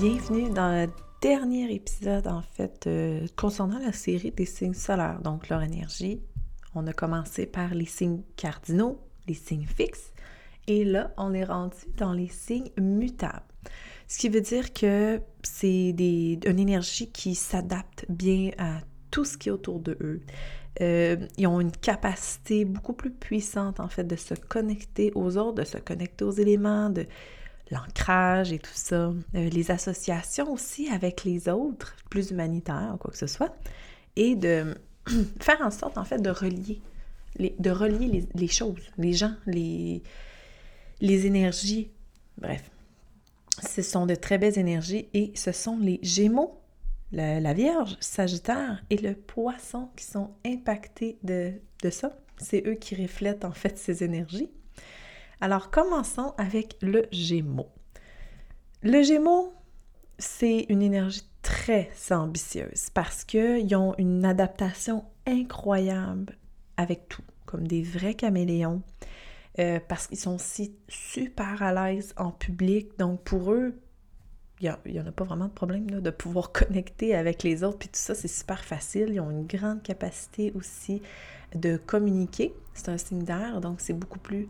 Bienvenue 0.00 0.48
dans 0.48 0.72
le 0.72 0.90
dernier 1.20 1.74
épisode, 1.74 2.26
en 2.26 2.40
fait, 2.40 2.86
euh, 2.86 3.26
concernant 3.36 3.78
la 3.78 3.92
série 3.92 4.30
des 4.30 4.46
signes 4.46 4.72
solaires, 4.72 5.20
donc 5.20 5.50
leur 5.50 5.60
énergie. 5.60 6.22
On 6.74 6.86
a 6.86 6.94
commencé 6.94 7.44
par 7.44 7.74
les 7.74 7.84
signes 7.84 8.22
cardinaux, 8.34 8.98
les 9.28 9.34
signes 9.34 9.66
fixes, 9.66 10.14
et 10.66 10.86
là, 10.86 11.12
on 11.18 11.34
est 11.34 11.44
rendu 11.44 11.76
dans 11.98 12.14
les 12.14 12.28
signes 12.28 12.70
mutables. 12.80 13.42
Ce 14.08 14.16
qui 14.16 14.30
veut 14.30 14.40
dire 14.40 14.72
que 14.72 15.20
c'est 15.42 15.90
une 15.90 16.58
énergie 16.58 17.12
qui 17.12 17.34
s'adapte 17.34 18.06
bien 18.08 18.52
à 18.56 18.78
tout 19.10 19.26
ce 19.26 19.36
qui 19.36 19.50
est 19.50 19.52
autour 19.52 19.80
de 19.80 19.98
eux. 20.00 20.22
Euh, 20.80 21.16
ils 21.36 21.46
ont 21.46 21.60
une 21.60 21.72
capacité 21.72 22.64
beaucoup 22.64 22.94
plus 22.94 23.10
puissante, 23.10 23.80
en 23.80 23.88
fait, 23.88 24.04
de 24.04 24.16
se 24.16 24.32
connecter 24.32 25.12
aux 25.14 25.36
autres, 25.36 25.56
de 25.56 25.64
se 25.64 25.76
connecter 25.76 26.24
aux 26.24 26.30
éléments, 26.30 26.88
de 26.88 27.04
l'ancrage 27.70 28.52
et 28.52 28.58
tout 28.58 28.70
ça, 28.74 28.96
euh, 28.96 29.14
les 29.32 29.70
associations 29.70 30.52
aussi 30.52 30.88
avec 30.88 31.24
les 31.24 31.48
autres, 31.48 31.96
plus 32.10 32.30
humanitaires 32.30 32.92
ou 32.94 32.98
quoi 32.98 33.10
que 33.10 33.18
ce 33.18 33.26
soit, 33.26 33.54
et 34.16 34.34
de 34.34 34.74
faire 35.40 35.60
en 35.62 35.70
sorte 35.70 35.98
en 35.98 36.04
fait 36.04 36.20
de 36.20 36.30
relier, 36.30 36.80
les, 37.36 37.54
de 37.58 37.70
relier 37.70 38.26
les, 38.34 38.48
choses, 38.48 38.82
les 38.98 39.12
gens, 39.12 39.34
les, 39.46 40.02
les 41.00 41.26
énergies, 41.26 41.90
bref. 42.38 42.70
Ce 43.68 43.82
sont 43.82 44.06
de 44.06 44.14
très 44.14 44.38
belles 44.38 44.58
énergies 44.58 45.08
et 45.12 45.32
ce 45.34 45.52
sont 45.52 45.78
les 45.78 46.00
Gémeaux, 46.02 46.60
la, 47.12 47.52
Vierge, 47.52 47.96
Sagittaire 48.00 48.82
et 48.88 48.96
le 48.96 49.14
Poisson 49.14 49.90
qui 49.96 50.04
sont 50.04 50.30
impactés 50.46 51.18
de, 51.22 51.52
de 51.82 51.90
ça. 51.90 52.16
C'est 52.38 52.66
eux 52.66 52.74
qui 52.74 52.94
reflètent 52.94 53.44
en 53.44 53.52
fait 53.52 53.76
ces 53.78 54.02
énergies. 54.02 54.48
Alors 55.40 55.70
commençons 55.70 56.34
avec 56.36 56.76
le 56.82 57.06
Gémeaux. 57.12 57.70
Le 58.82 59.02
Gémeaux, 59.02 59.54
c'est 60.18 60.66
une 60.68 60.82
énergie 60.82 61.26
très 61.40 61.90
ambitieuse 62.10 62.90
parce 62.92 63.24
qu'ils 63.24 63.74
ont 63.74 63.94
une 63.96 64.26
adaptation 64.26 65.04
incroyable 65.26 66.36
avec 66.76 67.08
tout, 67.08 67.22
comme 67.46 67.66
des 67.66 67.82
vrais 67.82 68.12
caméléons, 68.12 68.82
euh, 69.58 69.80
parce 69.88 70.08
qu'ils 70.08 70.18
sont 70.18 70.34
aussi 70.34 70.74
super 70.88 71.62
à 71.62 71.72
l'aise 71.72 72.12
en 72.18 72.32
public. 72.32 72.98
Donc 72.98 73.22
pour 73.22 73.52
eux, 73.52 73.80
il 74.60 74.76
n'y 74.86 75.00
en 75.00 75.06
a 75.06 75.12
pas 75.12 75.24
vraiment 75.24 75.46
de 75.46 75.52
problème 75.52 75.86
de 75.86 76.10
pouvoir 76.10 76.52
connecter 76.52 77.14
avec 77.14 77.42
les 77.42 77.64
autres, 77.64 77.78
puis 77.78 77.88
tout 77.88 77.98
ça, 77.98 78.14
c'est 78.14 78.28
super 78.28 78.62
facile. 78.62 79.08
Ils 79.14 79.20
ont 79.20 79.30
une 79.30 79.46
grande 79.46 79.82
capacité 79.82 80.52
aussi 80.54 81.00
de 81.54 81.78
communiquer. 81.78 82.54
C'est 82.74 82.90
un 82.90 82.98
signe 82.98 83.24
d'air, 83.24 83.62
donc 83.62 83.80
c'est 83.80 83.94
beaucoup 83.94 84.18
plus 84.18 84.46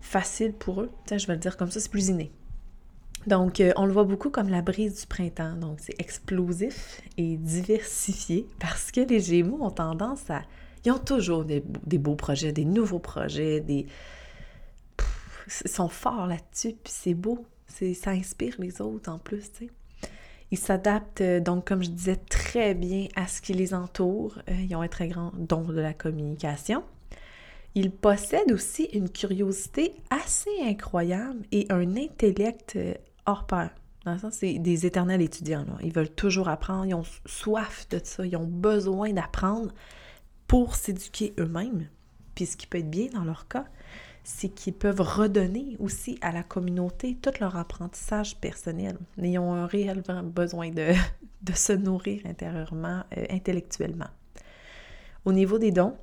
facile 0.00 0.52
pour 0.52 0.82
eux. 0.82 0.90
je 1.10 1.26
vais 1.26 1.34
le 1.34 1.38
dire 1.38 1.56
comme 1.56 1.70
ça, 1.70 1.80
c'est 1.80 1.90
plus 1.90 2.08
inné. 2.08 2.32
Donc, 3.26 3.60
euh, 3.60 3.72
on 3.76 3.84
le 3.84 3.92
voit 3.92 4.04
beaucoup 4.04 4.30
comme 4.30 4.48
la 4.48 4.62
brise 4.62 5.00
du 5.00 5.06
printemps. 5.06 5.54
Donc, 5.56 5.80
c'est 5.80 6.00
explosif 6.00 7.02
et 7.16 7.36
diversifié 7.36 8.46
parce 8.60 8.90
que 8.90 9.00
les 9.00 9.20
Gémeaux 9.20 9.62
ont 9.62 9.70
tendance 9.70 10.30
à... 10.30 10.42
Ils 10.84 10.92
ont 10.92 10.98
toujours 10.98 11.44
des, 11.44 11.60
beaux 11.60 12.14
projets, 12.14 12.52
des 12.52 12.64
nouveaux 12.64 13.00
projets, 13.00 13.60
des... 13.60 13.86
ils 15.64 15.70
sont 15.70 15.88
forts 15.88 16.26
là-dessus, 16.26 16.76
puis 16.82 16.92
c'est 16.94 17.14
beau. 17.14 17.44
Ça 17.66 18.12
inspire 18.12 18.54
les 18.58 18.80
autres 18.80 19.10
en 19.10 19.18
plus, 19.18 19.52
tu 19.52 19.66
sais. 19.66 19.70
Ils 20.50 20.58
s'adaptent, 20.58 21.20
euh, 21.20 21.40
donc, 21.40 21.66
comme 21.66 21.82
je 21.82 21.90
disais, 21.90 22.16
très 22.16 22.74
bien 22.74 23.08
à 23.16 23.26
ce 23.26 23.42
qui 23.42 23.52
les 23.52 23.74
entoure. 23.74 24.38
Euh, 24.48 24.54
ils 24.54 24.74
ont 24.74 24.80
un 24.80 24.88
très 24.88 25.08
grand 25.08 25.32
don 25.36 25.62
de 25.62 25.80
la 25.80 25.92
communication. 25.92 26.82
Ils 27.80 27.92
possèdent 27.92 28.50
aussi 28.50 28.86
une 28.86 29.08
curiosité 29.08 29.94
assez 30.10 30.50
incroyable 30.64 31.44
et 31.52 31.68
un 31.70 31.96
intellect 31.96 32.74
euh, 32.74 32.94
hors 33.24 33.46
pair. 33.46 33.70
Dans 34.04 34.14
le 34.14 34.18
sens, 34.18 34.34
c'est 34.34 34.58
des 34.58 34.84
éternels 34.84 35.22
étudiants. 35.22 35.64
Ils 35.84 35.92
veulent 35.92 36.10
toujours 36.10 36.48
apprendre, 36.48 36.86
ils 36.86 36.94
ont 36.94 37.04
soif 37.24 37.86
de 37.90 38.00
ça, 38.02 38.26
ils 38.26 38.36
ont 38.36 38.48
besoin 38.48 39.12
d'apprendre 39.12 39.72
pour 40.48 40.74
s'éduquer 40.74 41.34
eux-mêmes. 41.38 41.86
Puis 42.34 42.46
ce 42.46 42.56
qui 42.56 42.66
peut 42.66 42.78
être 42.78 42.90
bien 42.90 43.10
dans 43.14 43.22
leur 43.22 43.46
cas, 43.46 43.66
c'est 44.24 44.48
qu'ils 44.48 44.74
peuvent 44.74 45.00
redonner 45.00 45.76
aussi 45.78 46.18
à 46.20 46.32
la 46.32 46.42
communauté 46.42 47.16
tout 47.22 47.30
leur 47.38 47.56
apprentissage 47.56 48.40
personnel. 48.40 48.98
Ils 49.18 49.38
ont 49.38 49.54
un 49.54 49.66
réel 49.66 50.02
besoin 50.24 50.70
de, 50.70 50.94
de 51.42 51.52
se 51.52 51.74
nourrir 51.74 52.22
intérieurement, 52.26 53.04
euh, 53.16 53.24
intellectuellement. 53.30 54.10
Au 55.24 55.32
niveau 55.32 55.60
des 55.60 55.70
dons, 55.70 55.94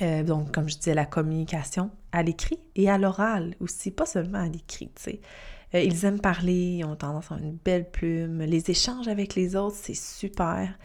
euh, 0.00 0.22
donc, 0.22 0.52
comme 0.52 0.68
je 0.68 0.76
disais, 0.76 0.94
la 0.94 1.04
communication 1.04 1.90
à 2.12 2.22
l'écrit 2.22 2.58
et 2.76 2.88
à 2.88 2.98
l'oral 2.98 3.54
aussi, 3.60 3.90
pas 3.90 4.06
seulement 4.06 4.38
à 4.38 4.48
l'écrit, 4.48 4.90
tu 4.94 5.02
sais. 5.02 5.20
Euh, 5.74 5.80
ils 5.80 6.04
aiment 6.04 6.20
parler, 6.20 6.76
ils 6.78 6.84
ont 6.84 6.96
tendance 6.96 7.30
à 7.30 7.34
avoir 7.34 7.48
une 7.48 7.56
belle 7.56 7.90
plume. 7.90 8.40
Les 8.42 8.70
échanges 8.70 9.08
avec 9.08 9.34
les 9.34 9.56
autres, 9.56 9.76
c'est 9.76 9.94
super. 9.94 10.78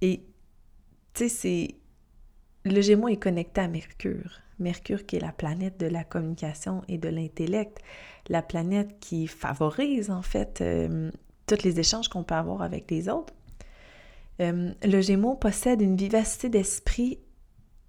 Et, 0.00 0.24
tu 1.14 1.24
sais, 1.24 1.28
c'est... 1.28 1.74
Le 2.64 2.80
Gémeaux 2.80 3.08
est 3.08 3.16
connecté 3.16 3.60
à 3.60 3.68
Mercure. 3.68 4.40
Mercure 4.58 5.04
qui 5.06 5.16
est 5.16 5.20
la 5.20 5.32
planète 5.32 5.80
de 5.80 5.86
la 5.86 6.04
communication 6.04 6.82
et 6.86 6.98
de 6.98 7.08
l'intellect, 7.08 7.78
la 8.28 8.42
planète 8.42 9.00
qui 9.00 9.26
favorise, 9.26 10.10
en 10.10 10.22
fait, 10.22 10.60
euh, 10.60 11.10
tous 11.46 11.64
les 11.64 11.80
échanges 11.80 12.08
qu'on 12.08 12.22
peut 12.22 12.36
avoir 12.36 12.62
avec 12.62 12.90
les 12.90 13.08
autres. 13.08 13.34
le 14.38 15.00
Gémeaux 15.00 15.34
possède 15.34 15.82
une 15.82 15.96
vivacité 15.96 16.48
d'esprit 16.48 17.18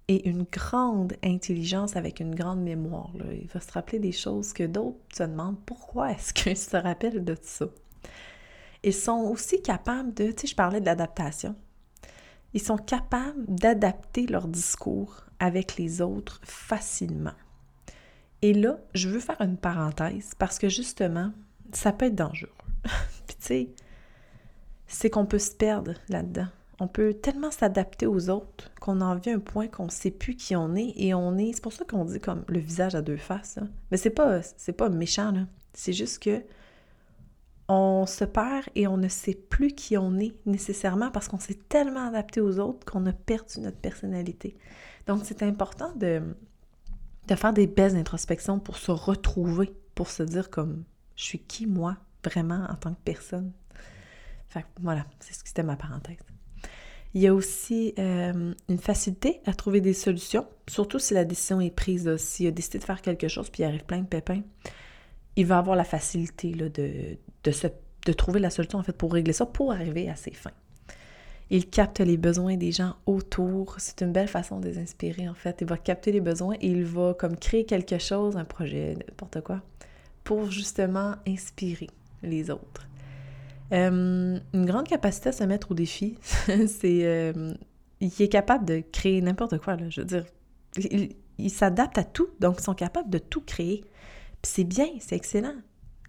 et 0.08 0.28
une 0.28 0.44
grande 0.44 1.14
intelligence 1.24 1.96
avec 1.96 2.20
une 2.20 2.34
grande 2.34 2.60
mémoire. 2.60 3.10
Il 3.32 3.48
va 3.48 3.60
se 3.60 3.72
rappeler 3.72 3.98
des 3.98 4.12
choses 4.12 4.52
que 4.52 4.64
d'autres 4.64 4.98
se 5.14 5.22
demandent 5.22 5.60
pourquoi 5.64 6.12
est-ce 6.12 6.32
qu'ils 6.34 6.56
se 6.56 6.76
rappellent 6.76 7.24
de 7.24 7.36
ça? 7.40 7.66
Ils 8.82 8.94
sont 8.94 9.20
aussi 9.30 9.62
capables 9.62 10.12
de, 10.12 10.30
tu 10.30 10.42
sais, 10.42 10.46
je 10.48 10.54
parlais 10.54 10.80
de 10.80 10.86
l'adaptation. 10.86 11.56
Ils 12.52 12.62
sont 12.62 12.76
capables 12.76 13.44
d'adapter 13.48 14.26
leur 14.26 14.46
discours 14.46 15.24
avec 15.38 15.76
les 15.76 16.02
autres 16.02 16.40
facilement. 16.44 17.32
Et 18.42 18.52
là, 18.52 18.78
je 18.92 19.08
veux 19.08 19.20
faire 19.20 19.40
une 19.40 19.56
parenthèse 19.56 20.32
parce 20.38 20.58
que 20.58 20.68
justement, 20.68 21.32
ça 21.72 21.92
peut 21.92 22.06
être 22.06 22.14
dangereux. 22.14 22.52
Puis 23.26 23.36
tu 23.40 23.46
sais, 23.46 23.68
c'est 24.86 25.08
qu'on 25.08 25.24
peut 25.24 25.38
se 25.38 25.50
perdre 25.50 25.94
là-dedans. 26.08 26.48
On 26.80 26.88
peut 26.88 27.14
tellement 27.14 27.50
s'adapter 27.50 28.06
aux 28.06 28.30
autres 28.30 28.70
qu'on 28.80 29.00
en 29.00 29.14
vient 29.14 29.34
à 29.34 29.36
un 29.36 29.40
point 29.40 29.68
qu'on 29.68 29.86
ne 29.86 29.90
sait 29.90 30.10
plus 30.10 30.34
qui 30.34 30.56
on 30.56 30.74
est 30.74 30.92
et 30.96 31.14
on 31.14 31.36
est. 31.38 31.52
C'est 31.52 31.62
pour 31.62 31.72
ça 31.72 31.84
qu'on 31.84 32.04
dit 32.04 32.20
comme 32.20 32.44
le 32.48 32.58
visage 32.58 32.94
à 32.94 33.02
deux 33.02 33.16
faces. 33.16 33.58
Mais 33.90 33.96
c'est 33.96 34.10
pas, 34.10 34.42
c'est 34.42 34.72
pas 34.72 34.88
méchant, 34.88 35.30
là. 35.30 35.46
C'est 35.72 35.92
juste 35.92 36.22
que 36.22 36.42
on 37.68 38.04
se 38.06 38.24
perd 38.24 38.66
et 38.74 38.86
on 38.86 38.96
ne 38.96 39.08
sait 39.08 39.34
plus 39.34 39.72
qui 39.72 39.96
on 39.96 40.18
est 40.18 40.34
nécessairement 40.46 41.10
parce 41.10 41.28
qu'on 41.28 41.38
s'est 41.38 41.58
tellement 41.68 42.08
adapté 42.08 42.40
aux 42.40 42.58
autres 42.58 42.84
qu'on 42.84 43.06
a 43.06 43.12
perdu 43.12 43.60
notre 43.60 43.78
personnalité. 43.78 44.56
Donc, 45.06 45.20
c'est 45.24 45.42
important 45.42 45.92
de, 45.96 46.22
de 47.28 47.34
faire 47.34 47.52
des 47.52 47.66
belles 47.66 47.96
introspections 47.96 48.58
pour 48.58 48.76
se 48.76 48.90
retrouver, 48.90 49.72
pour 49.94 50.08
se 50.08 50.22
dire 50.22 50.50
comme 50.50 50.84
je 51.16 51.24
suis 51.24 51.38
qui 51.38 51.66
moi 51.66 51.96
vraiment 52.24 52.66
en 52.68 52.74
tant 52.74 52.92
que 52.94 53.00
personne. 53.04 53.52
Voilà, 54.80 55.04
c'est 55.20 55.34
ce 55.34 55.42
qui 55.42 55.50
était 55.50 55.62
ma 55.62 55.76
parenthèse. 55.76 56.18
Il 57.14 57.22
y 57.22 57.28
a 57.28 57.34
aussi 57.34 57.94
euh, 57.98 58.52
une 58.68 58.78
facilité 58.78 59.40
à 59.46 59.54
trouver 59.54 59.80
des 59.80 59.92
solutions, 59.94 60.46
surtout 60.68 60.98
si 60.98 61.14
la 61.14 61.24
décision 61.24 61.60
est 61.60 61.70
prise. 61.70 62.16
S'il 62.16 62.48
a 62.48 62.50
décidé 62.50 62.78
de 62.78 62.84
faire 62.84 63.00
quelque 63.02 63.28
chose 63.28 63.50
puis 63.50 63.62
il 63.62 63.66
arrive 63.66 63.84
plein 63.84 64.00
de 64.00 64.06
pépins, 64.06 64.42
il 65.36 65.46
va 65.46 65.58
avoir 65.58 65.76
la 65.76 65.84
facilité 65.84 66.52
là, 66.52 66.68
de, 66.68 67.16
de, 67.44 68.12
trouver 68.12 68.40
la 68.40 68.50
solution 68.50 68.78
en 68.78 68.82
fait 68.82 68.96
pour 68.96 69.12
régler 69.12 69.32
ça, 69.32 69.46
pour 69.46 69.72
arriver 69.72 70.08
à 70.10 70.16
ses 70.16 70.32
fins. 70.32 70.50
Il 71.50 71.68
capte 71.68 72.00
les 72.00 72.16
besoins 72.16 72.56
des 72.56 72.72
gens 72.72 72.96
autour. 73.06 73.76
C'est 73.78 74.00
une 74.00 74.12
belle 74.12 74.28
façon 74.28 74.60
de 74.60 74.66
les 74.66 74.78
inspirer, 74.78 75.28
en 75.28 75.34
fait. 75.34 75.58
Il 75.60 75.66
va 75.66 75.76
capter 75.76 76.10
les 76.10 76.20
besoins 76.20 76.54
et 76.60 76.68
il 76.68 76.84
va 76.84 77.14
comme 77.14 77.36
créer 77.36 77.64
quelque 77.64 77.98
chose, 77.98 78.36
un 78.36 78.44
projet, 78.46 78.94
n'importe 78.94 79.42
quoi, 79.42 79.60
pour 80.24 80.50
justement 80.50 81.16
inspirer 81.28 81.90
les 82.22 82.50
autres. 82.50 82.88
Euh, 83.72 84.38
une 84.52 84.66
grande 84.66 84.86
capacité 84.86 85.30
à 85.30 85.32
se 85.32 85.44
mettre 85.44 85.70
au 85.70 85.74
défi, 85.74 86.18
c'est... 86.66 87.04
Euh, 87.04 87.54
il 88.00 88.12
est 88.20 88.28
capable 88.28 88.64
de 88.66 88.82
créer 88.92 89.22
n'importe 89.22 89.58
quoi, 89.58 89.76
là. 89.76 89.88
Je 89.88 90.02
veux 90.02 90.06
dire, 90.06 90.24
ils 91.38 91.50
s'adaptent 91.50 91.98
à 91.98 92.04
tout, 92.04 92.28
donc 92.40 92.56
ils 92.58 92.64
sont 92.64 92.74
capables 92.74 93.08
de 93.08 93.18
tout 93.18 93.40
créer. 93.40 93.82
Puis 94.42 94.52
c'est 94.52 94.64
bien, 94.64 94.88
c'est 95.00 95.16
excellent. 95.16 95.54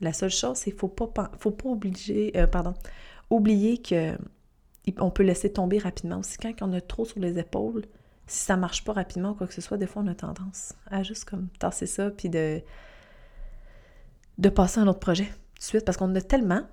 La 0.01 0.11
seule 0.11 0.31
chose, 0.31 0.57
c'est 0.57 0.71
qu'il 0.71 0.79
faut 0.79 0.89
pas, 0.89 1.31
faut 1.39 1.51
pas 1.51 1.69
obliger, 1.69 2.33
euh, 2.35 2.47
pardon, 2.47 2.73
oublier 3.29 3.77
que 3.77 4.17
on 4.99 5.09
peut 5.09 5.23
laisser 5.23 5.51
tomber 5.51 5.77
rapidement 5.77 6.19
aussi. 6.19 6.37
Quand 6.37 6.53
on 6.61 6.73
a 6.73 6.81
trop 6.81 7.05
sur 7.05 7.19
les 7.19 7.39
épaules, 7.39 7.85
si 8.27 8.39
ça 8.39 8.57
marche 8.57 8.83
pas 8.83 8.93
rapidement 8.93 9.31
ou 9.31 9.35
quoi 9.35 9.47
que 9.47 9.53
ce 9.53 9.61
soit, 9.61 9.77
des 9.77 9.87
fois 9.87 10.01
on 10.03 10.07
a 10.07 10.15
tendance 10.15 10.73
à 10.87 11.03
juste 11.03 11.25
comme 11.25 11.47
tasser 11.59 11.85
ça 11.85 12.11
puis 12.11 12.29
de, 12.29 12.61
de 14.37 14.49
passer 14.49 14.79
à 14.79 14.83
un 14.83 14.87
autre 14.87 14.99
projet 14.99 15.25
tout 15.25 15.59
de 15.59 15.63
suite 15.63 15.85
parce 15.85 15.97
qu'on 15.97 16.13
a 16.15 16.21
tellement 16.21 16.63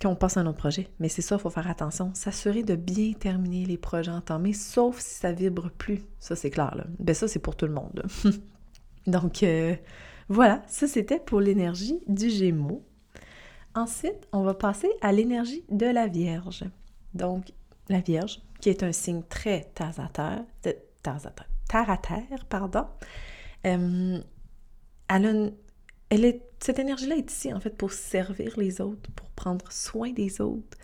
qu'on 0.00 0.14
passe 0.14 0.36
à 0.36 0.40
un 0.40 0.46
autre 0.46 0.58
projet. 0.58 0.88
Mais 0.98 1.08
c'est 1.08 1.22
ça, 1.22 1.36
il 1.36 1.40
faut 1.40 1.50
faire 1.50 1.68
attention. 1.68 2.12
S'assurer 2.14 2.62
de 2.62 2.76
bien 2.76 3.12
terminer 3.12 3.64
les 3.64 3.78
projets 3.78 4.10
entamés, 4.10 4.52
sauf 4.52 5.00
si 5.00 5.14
ça 5.14 5.32
vibre 5.32 5.70
plus. 5.70 6.02
Ça, 6.18 6.36
c'est 6.36 6.50
clair. 6.50 6.74
Là. 6.74 6.84
Ben 6.98 7.14
ça, 7.14 7.28
c'est 7.28 7.38
pour 7.38 7.56
tout 7.56 7.66
le 7.66 7.72
monde. 7.72 8.04
Donc, 9.06 9.42
euh, 9.42 9.74
voilà, 10.28 10.62
ça 10.66 10.86
c'était 10.86 11.20
pour 11.20 11.40
l'énergie 11.40 12.00
du 12.08 12.28
Gémeaux. 12.28 12.84
Ensuite, 13.74 14.26
on 14.32 14.42
va 14.42 14.54
passer 14.54 14.90
à 15.00 15.12
l'énergie 15.12 15.64
de 15.70 15.86
la 15.86 16.06
Vierge. 16.06 16.64
Donc, 17.14 17.52
la 17.88 18.00
Vierge, 18.00 18.40
qui 18.60 18.70
est 18.70 18.82
un 18.82 18.92
signe 18.92 19.22
très 19.28 19.70
terre 19.74 19.98
à 19.98 20.08
terre, 20.08 20.44
terre 20.62 21.90
à 21.90 21.96
terre, 21.98 22.44
pardon. 22.48 22.86
Euh, 23.66 24.18
elle 25.08 26.24
est, 26.24 26.45
cette 26.66 26.80
énergie-là 26.80 27.14
est 27.14 27.30
ici, 27.30 27.54
en 27.54 27.60
fait, 27.60 27.76
pour 27.76 27.92
servir 27.92 28.54
les 28.56 28.80
autres, 28.80 29.08
pour 29.12 29.30
prendre 29.30 29.70
soin 29.70 30.10
des 30.10 30.40
autres, 30.40 30.76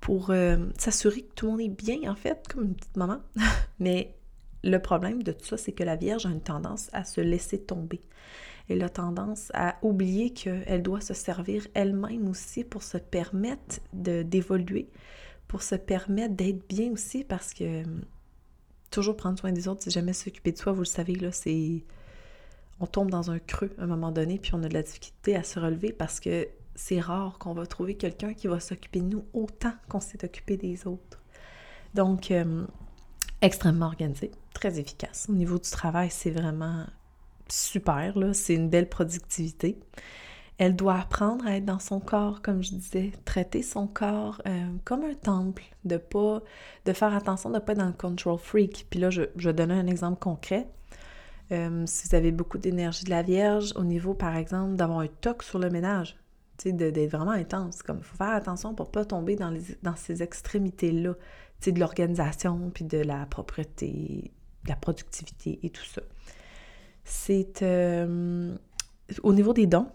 pour 0.00 0.30
euh, 0.30 0.56
s'assurer 0.76 1.22
que 1.22 1.32
tout 1.36 1.46
le 1.46 1.52
monde 1.52 1.60
est 1.60 1.68
bien, 1.68 2.10
en 2.10 2.16
fait, 2.16 2.48
comme 2.48 2.64
une 2.64 2.74
petite 2.74 2.96
maman. 2.96 3.20
Mais 3.78 4.16
le 4.64 4.78
problème 4.78 5.22
de 5.22 5.30
tout 5.30 5.44
ça, 5.44 5.56
c'est 5.56 5.70
que 5.70 5.84
la 5.84 5.94
Vierge 5.94 6.26
a 6.26 6.30
une 6.30 6.40
tendance 6.40 6.88
à 6.92 7.04
se 7.04 7.20
laisser 7.20 7.60
tomber. 7.60 8.02
Elle 8.68 8.82
a 8.82 8.88
tendance 8.88 9.52
à 9.54 9.76
oublier 9.82 10.30
qu'elle 10.32 10.82
doit 10.82 11.00
se 11.00 11.14
servir 11.14 11.64
elle-même 11.74 12.28
aussi 12.28 12.64
pour 12.64 12.82
se 12.82 12.98
permettre 12.98 13.78
d'évoluer, 13.92 14.88
pour 15.46 15.62
se 15.62 15.76
permettre 15.76 16.34
d'être 16.34 16.66
bien 16.68 16.90
aussi, 16.90 17.22
parce 17.22 17.54
que 17.54 17.84
hum, 17.84 18.00
toujours 18.90 19.16
prendre 19.16 19.38
soin 19.38 19.52
des 19.52 19.68
autres, 19.68 19.84
c'est 19.84 19.90
jamais 19.90 20.12
s'occuper 20.12 20.50
de 20.50 20.58
soi, 20.58 20.72
vous 20.72 20.80
le 20.80 20.86
savez, 20.86 21.14
là, 21.14 21.30
c'est... 21.30 21.84
On 22.80 22.86
tombe 22.86 23.10
dans 23.10 23.30
un 23.30 23.38
creux 23.38 23.70
à 23.78 23.84
un 23.84 23.86
moment 23.86 24.10
donné, 24.10 24.38
puis 24.38 24.52
on 24.54 24.62
a 24.62 24.68
de 24.68 24.74
la 24.74 24.82
difficulté 24.82 25.36
à 25.36 25.42
se 25.42 25.58
relever 25.60 25.92
parce 25.92 26.18
que 26.18 26.48
c'est 26.74 27.00
rare 27.00 27.38
qu'on 27.38 27.52
va 27.52 27.66
trouver 27.66 27.94
quelqu'un 27.94 28.32
qui 28.32 28.46
va 28.46 28.58
s'occuper 28.58 29.00
de 29.00 29.06
nous 29.06 29.24
autant 29.34 29.72
qu'on 29.88 30.00
s'est 30.00 30.24
occupé 30.24 30.56
des 30.56 30.86
autres. 30.86 31.20
Donc, 31.94 32.30
hum, 32.30 32.68
extrêmement 33.42 33.86
organisé, 33.86 34.30
très 34.54 34.78
efficace. 34.78 35.26
Au 35.28 35.32
niveau 35.32 35.58
du 35.58 35.68
travail, 35.70 36.08
c'est 36.10 36.30
vraiment 36.30 36.86
super, 37.48 38.18
là. 38.18 38.32
C'est 38.32 38.54
une 38.54 38.68
belle 38.68 38.88
productivité. 38.88 39.78
Elle 40.58 40.76
doit 40.76 40.98
apprendre 40.98 41.46
à 41.46 41.56
être 41.56 41.64
dans 41.64 41.78
son 41.78 42.00
corps, 42.00 42.42
comme 42.42 42.62
je 42.62 42.72
disais, 42.72 43.12
traiter 43.24 43.62
son 43.62 43.86
corps 43.86 44.42
euh, 44.46 44.66
comme 44.84 45.04
un 45.04 45.14
temple, 45.14 45.62
de 45.84 45.96
pas, 45.96 46.42
de 46.84 46.92
faire 46.92 47.14
attention 47.14 47.48
de 47.48 47.54
ne 47.54 47.60
pas 47.60 47.72
être 47.72 47.78
dans 47.78 47.86
le 47.86 47.92
control 47.92 48.38
freak. 48.38 48.86
Puis 48.90 49.00
là, 49.00 49.08
je, 49.08 49.22
je 49.36 49.50
donne 49.50 49.70
un 49.70 49.86
exemple 49.86 50.18
concret. 50.18 50.68
Euh, 51.52 51.84
si 51.86 52.08
vous 52.08 52.14
avez 52.14 52.32
beaucoup 52.32 52.58
d'énergie 52.58 53.04
de 53.04 53.10
la 53.10 53.22
Vierge, 53.22 53.72
au 53.76 53.84
niveau, 53.84 54.14
par 54.14 54.36
exemple, 54.36 54.76
d'avoir 54.76 55.00
un 55.00 55.08
toc 55.08 55.42
sur 55.42 55.58
le 55.58 55.70
ménage, 55.70 56.16
d'être 56.64 57.10
vraiment 57.10 57.30
intense. 57.30 57.82
Comme 57.82 57.98
il 57.98 58.04
faut 58.04 58.16
faire 58.16 58.34
attention 58.34 58.74
pour 58.74 58.86
ne 58.86 58.92
pas 58.92 59.04
tomber 59.04 59.36
dans, 59.36 59.50
les, 59.50 59.62
dans 59.82 59.96
ces 59.96 60.22
extrémités-là, 60.22 61.14
de 61.66 61.78
l'organisation, 61.78 62.70
puis 62.72 62.84
de 62.84 62.98
la 62.98 63.26
propreté, 63.26 64.32
de 64.64 64.68
la 64.68 64.76
productivité 64.76 65.58
et 65.62 65.70
tout 65.70 65.84
ça. 65.84 66.02
C'est 67.04 67.62
euh, 67.62 68.56
au 69.22 69.32
niveau 69.32 69.52
des 69.52 69.66
dons, 69.66 69.88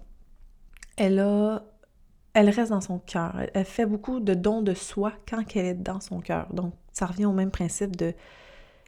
elle 0.97 1.19
a, 1.19 1.63
elle 2.33 2.49
reste 2.49 2.71
dans 2.71 2.81
son 2.81 2.99
cœur. 2.99 3.35
Elle 3.53 3.65
fait 3.65 3.85
beaucoup 3.85 4.19
de 4.19 4.33
dons 4.33 4.61
de 4.61 4.73
soi 4.73 5.13
quand 5.27 5.43
elle 5.55 5.65
est 5.65 5.73
dans 5.73 5.99
son 5.99 6.19
cœur. 6.19 6.53
Donc, 6.53 6.73
ça 6.93 7.05
revient 7.07 7.25
au 7.25 7.33
même 7.33 7.51
principe 7.51 7.95
de 7.95 8.13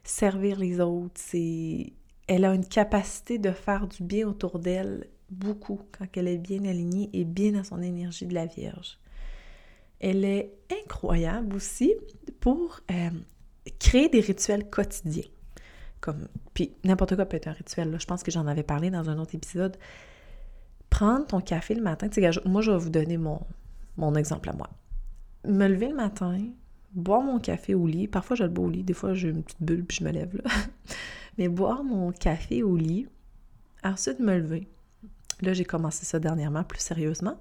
servir 0.04 0.58
les 0.58 0.80
autres. 0.80 1.14
C'est, 1.16 1.92
elle 2.28 2.44
a 2.44 2.54
une 2.54 2.66
capacité 2.66 3.38
de 3.38 3.50
faire 3.50 3.88
du 3.88 4.02
bien 4.02 4.28
autour 4.28 4.58
d'elle 4.58 5.08
beaucoup 5.30 5.80
quand 5.92 6.06
elle 6.14 6.28
est 6.28 6.38
bien 6.38 6.64
alignée 6.64 7.10
et 7.12 7.24
bien 7.24 7.52
dans 7.52 7.64
son 7.64 7.82
énergie 7.82 8.26
de 8.26 8.34
la 8.34 8.46
Vierge. 8.46 8.98
Elle 10.00 10.24
est 10.24 10.52
incroyable 10.84 11.56
aussi 11.56 11.92
pour 12.40 12.80
euh, 12.90 13.10
créer 13.80 14.08
des 14.08 14.20
rituels 14.20 14.70
quotidiens. 14.70 15.28
Comme, 16.00 16.28
puis 16.54 16.72
n'importe 16.84 17.16
quoi 17.16 17.26
peut 17.26 17.36
être 17.36 17.48
un 17.48 17.52
rituel. 17.52 17.96
Je 17.98 18.06
pense 18.06 18.22
que 18.22 18.30
j'en 18.30 18.46
avais 18.46 18.62
parlé 18.62 18.90
dans 18.90 19.10
un 19.10 19.18
autre 19.18 19.34
épisode 19.34 19.76
prendre 20.90 21.26
ton 21.26 21.40
café 21.40 21.74
le 21.74 21.82
matin, 21.82 22.08
moi 22.44 22.62
je 22.62 22.70
vais 22.70 22.78
vous 22.78 22.90
donner 22.90 23.18
mon, 23.18 23.40
mon 23.96 24.14
exemple 24.14 24.48
à 24.48 24.52
moi. 24.52 24.70
Me 25.46 25.68
lever 25.68 25.88
le 25.88 25.94
matin, 25.94 26.38
boire 26.92 27.22
mon 27.22 27.38
café 27.38 27.74
au 27.74 27.86
lit, 27.86 28.08
parfois 28.08 28.36
je 28.36 28.44
le 28.44 28.48
bois 28.48 28.66
au 28.66 28.70
lit, 28.70 28.82
des 28.82 28.94
fois 28.94 29.14
j'ai 29.14 29.28
une 29.28 29.42
petite 29.42 29.62
bulle 29.62 29.84
puis 29.84 29.98
je 29.98 30.04
me 30.04 30.10
lève 30.10 30.36
là. 30.36 30.50
Mais 31.38 31.48
boire 31.48 31.84
mon 31.84 32.12
café 32.12 32.62
au 32.62 32.76
lit, 32.76 33.08
ensuite 33.84 34.20
me 34.20 34.36
lever. 34.36 34.68
Là, 35.40 35.52
j'ai 35.52 35.64
commencé 35.64 36.04
ça 36.04 36.18
dernièrement 36.18 36.64
plus 36.64 36.80
sérieusement. 36.80 37.40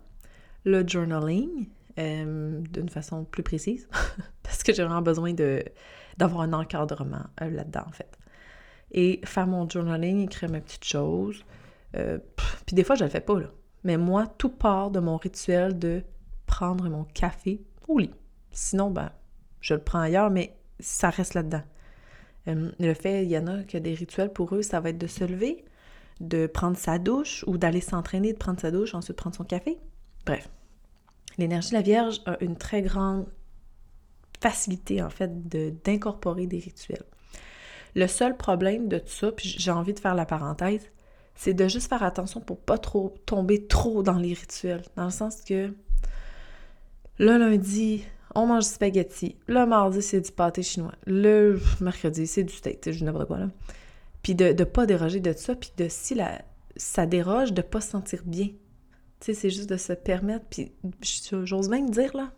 Le 0.63 0.88
journaling, 0.88 1.67
euh, 1.97 2.61
d'une 2.61 2.89
façon 2.89 3.25
plus 3.25 3.41
précise, 3.41 3.89
parce 4.44 4.61
que 4.61 4.71
j'ai 4.71 4.83
vraiment 4.83 5.01
besoin 5.01 5.33
d'avoir 6.17 6.41
un 6.41 6.53
encadrement 6.53 7.25
euh, 7.41 7.49
là-dedans, 7.49 7.85
en 7.88 7.91
fait. 7.91 8.17
Et 8.91 9.19
faire 9.25 9.47
mon 9.47 9.67
journaling, 9.67 10.25
écrire 10.25 10.51
mes 10.51 10.61
petites 10.61 10.85
choses, 10.85 11.44
euh, 11.95 12.19
puis 12.65 12.75
des 12.75 12.83
fois, 12.83 12.95
je 12.95 13.03
le 13.03 13.09
fais 13.09 13.21
pas, 13.21 13.39
là. 13.39 13.47
Mais 13.83 13.97
moi, 13.97 14.27
tout 14.27 14.49
part 14.49 14.91
de 14.91 14.99
mon 14.99 15.17
rituel 15.17 15.77
de 15.77 16.03
prendre 16.45 16.89
mon 16.89 17.03
café 17.03 17.61
au 17.88 17.97
lit. 17.99 18.13
Sinon, 18.51 18.91
ben, 18.91 19.11
je 19.61 19.73
le 19.73 19.81
prends 19.81 19.99
ailleurs, 19.99 20.29
mais 20.29 20.57
ça 20.79 21.09
reste 21.09 21.33
là-dedans. 21.33 21.63
Euh, 22.47 22.71
le 22.79 22.94
fait, 22.94 23.23
il 23.23 23.29
y 23.29 23.38
en 23.38 23.47
a 23.47 23.63
qui 23.63 23.77
a 23.77 23.79
des 23.79 23.94
rituels 23.94 24.31
pour 24.31 24.53
eux, 24.55 24.61
ça 24.61 24.79
va 24.79 24.89
être 24.89 24.97
de 24.97 25.07
se 25.07 25.23
lever, 25.23 25.65
de 26.19 26.47
prendre 26.47 26.77
sa 26.77 26.99
douche 26.99 27.44
ou 27.47 27.57
d'aller 27.57 27.81
s'entraîner, 27.81 28.33
de 28.33 28.38
prendre 28.38 28.59
sa 28.59 28.71
douche, 28.71 28.94
ensuite 28.94 29.17
prendre 29.17 29.35
son 29.35 29.44
café. 29.44 29.77
Bref. 30.25 30.49
L'énergie 31.38 31.69
de 31.69 31.75
la 31.75 31.81
Vierge 31.81 32.21
a 32.25 32.38
une 32.41 32.55
très 32.55 32.81
grande 32.81 33.27
facilité, 34.41 35.01
en 35.01 35.09
fait, 35.09 35.47
d'incorporer 35.83 36.47
des 36.47 36.59
rituels. 36.59 37.03
Le 37.95 38.07
seul 38.07 38.35
problème 38.38 38.88
de 38.88 38.99
tout 38.99 39.07
ça, 39.07 39.31
puis 39.31 39.55
j'ai 39.57 39.71
envie 39.71 39.94
de 39.94 39.99
faire 39.99 40.15
la 40.15 40.25
parenthèse, 40.25 40.89
c'est 41.35 41.54
de 41.54 41.68
juste 41.68 41.89
faire 41.89 42.04
attention 42.04 42.42
pour 42.42 42.59
pas 42.59 42.77
trop 42.77 43.13
tomber 43.25 43.68
trop 43.68 44.04
dans 44.04 44.18
les 44.18 44.33
rituels. 44.33 44.83
Dans 44.95 45.06
le 45.06 45.11
sens 45.11 45.42
que 45.42 45.73
le 47.19 47.37
lundi, 47.37 48.04
on 48.37 48.45
mange 48.45 48.65
du 48.65 48.69
spaghetti. 48.69 49.35
Le 49.47 49.65
mardi, 49.65 50.01
c'est 50.01 50.21
du 50.21 50.31
pâté 50.31 50.61
chinois. 50.61 50.94
Le 51.07 51.59
mercredi, 51.81 52.27
c'est 52.27 52.44
du 52.44 52.53
steak. 52.53 52.89
Je 52.89 53.03
n'importe 53.03 53.25
quoi, 53.27 53.39
là. 53.39 53.49
Puis 54.21 54.35
de 54.35 54.53
ne 54.53 54.63
pas 54.63 54.85
déroger 54.85 55.19
de 55.19 55.33
ça. 55.33 55.56
Puis 55.56 55.71
de 55.75 55.87
si 55.89 56.15
ça 56.75 57.06
déroge, 57.07 57.51
de 57.51 57.63
pas 57.63 57.81
se 57.81 57.89
sentir 57.89 58.21
bien. 58.25 58.49
Tu 59.19 59.25
sais, 59.25 59.33
c'est 59.33 59.49
juste 59.49 59.69
de 59.69 59.77
se 59.77 59.94
permettre. 59.94 60.45
Puis 60.49 60.71
j'ose 61.44 61.69
même 61.69 61.89
dire, 61.89 62.15
là, 62.15 62.31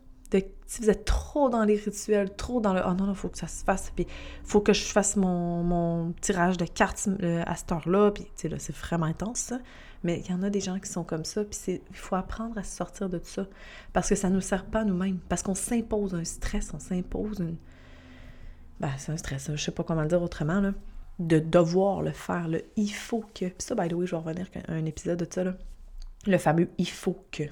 si 0.66 0.82
vous 0.82 0.90
êtes 0.90 1.04
trop 1.04 1.48
dans 1.48 1.64
les 1.64 1.74
rituels, 1.74 2.34
trop 2.36 2.60
dans 2.60 2.72
le 2.72 2.80
oh 2.86 2.94
non, 2.94 3.08
il 3.10 3.16
faut 3.16 3.28
que 3.28 3.38
ça 3.38 3.48
se 3.48 3.64
fasse, 3.64 3.90
puis 3.94 4.06
faut 4.44 4.60
que 4.60 4.72
je 4.72 4.84
fasse 4.84 5.16
mon, 5.16 6.12
tirage 6.20 6.56
de 6.58 6.64
cartes 6.64 7.08
euh, 7.22 7.42
à 7.44 7.56
cette 7.56 7.72
heure-là, 7.72 8.12
puis 8.12 8.22
tu 8.24 8.30
sais, 8.36 8.48
là, 8.48 8.56
c'est 8.60 8.74
vraiment 8.74 9.06
intense, 9.06 9.38
ça. 9.38 9.58
Mais 10.04 10.22
il 10.24 10.30
y 10.30 10.32
en 10.32 10.44
a 10.44 10.48
des 10.48 10.60
gens 10.60 10.78
qui 10.78 10.88
sont 10.88 11.02
comme 11.02 11.24
ça, 11.24 11.44
puis 11.44 11.80
il 11.90 11.96
faut 11.96 12.14
apprendre 12.14 12.56
à 12.56 12.62
se 12.62 12.76
sortir 12.76 13.08
de 13.08 13.18
tout 13.18 13.26
ça, 13.26 13.46
parce 13.92 14.08
que 14.08 14.14
ça 14.14 14.30
ne 14.30 14.36
nous 14.36 14.40
sert 14.40 14.64
pas 14.64 14.84
nous-mêmes, 14.84 15.18
parce 15.28 15.42
qu'on 15.42 15.56
s'impose 15.56 16.14
un 16.14 16.24
stress, 16.24 16.72
on 16.72 16.78
s'impose 16.78 17.40
une. 17.40 17.56
Ben, 18.78 18.90
c'est 18.96 19.10
un 19.10 19.16
stress, 19.16 19.50
je 19.52 19.62
sais 19.62 19.72
pas 19.72 19.82
comment 19.82 20.02
le 20.02 20.08
dire 20.08 20.22
autrement, 20.22 20.60
là, 20.60 20.72
de 21.18 21.40
devoir 21.40 22.00
le 22.00 22.12
faire, 22.12 22.46
le 22.46 22.62
il 22.76 22.92
faut 22.92 23.24
que. 23.34 23.46
Puis 23.46 23.54
ça, 23.58 23.74
by 23.74 23.88
the 23.88 23.94
way, 23.94 24.06
je 24.06 24.12
vais 24.12 24.22
revenir 24.22 24.46
à 24.68 24.72
un 24.72 24.84
épisode 24.84 25.18
de 25.18 25.26
ça, 25.28 25.42
là. 25.42 25.54
Le 26.26 26.38
fameux 26.38 26.68
il 26.78 26.88
faut 26.88 27.26
que. 27.32 27.44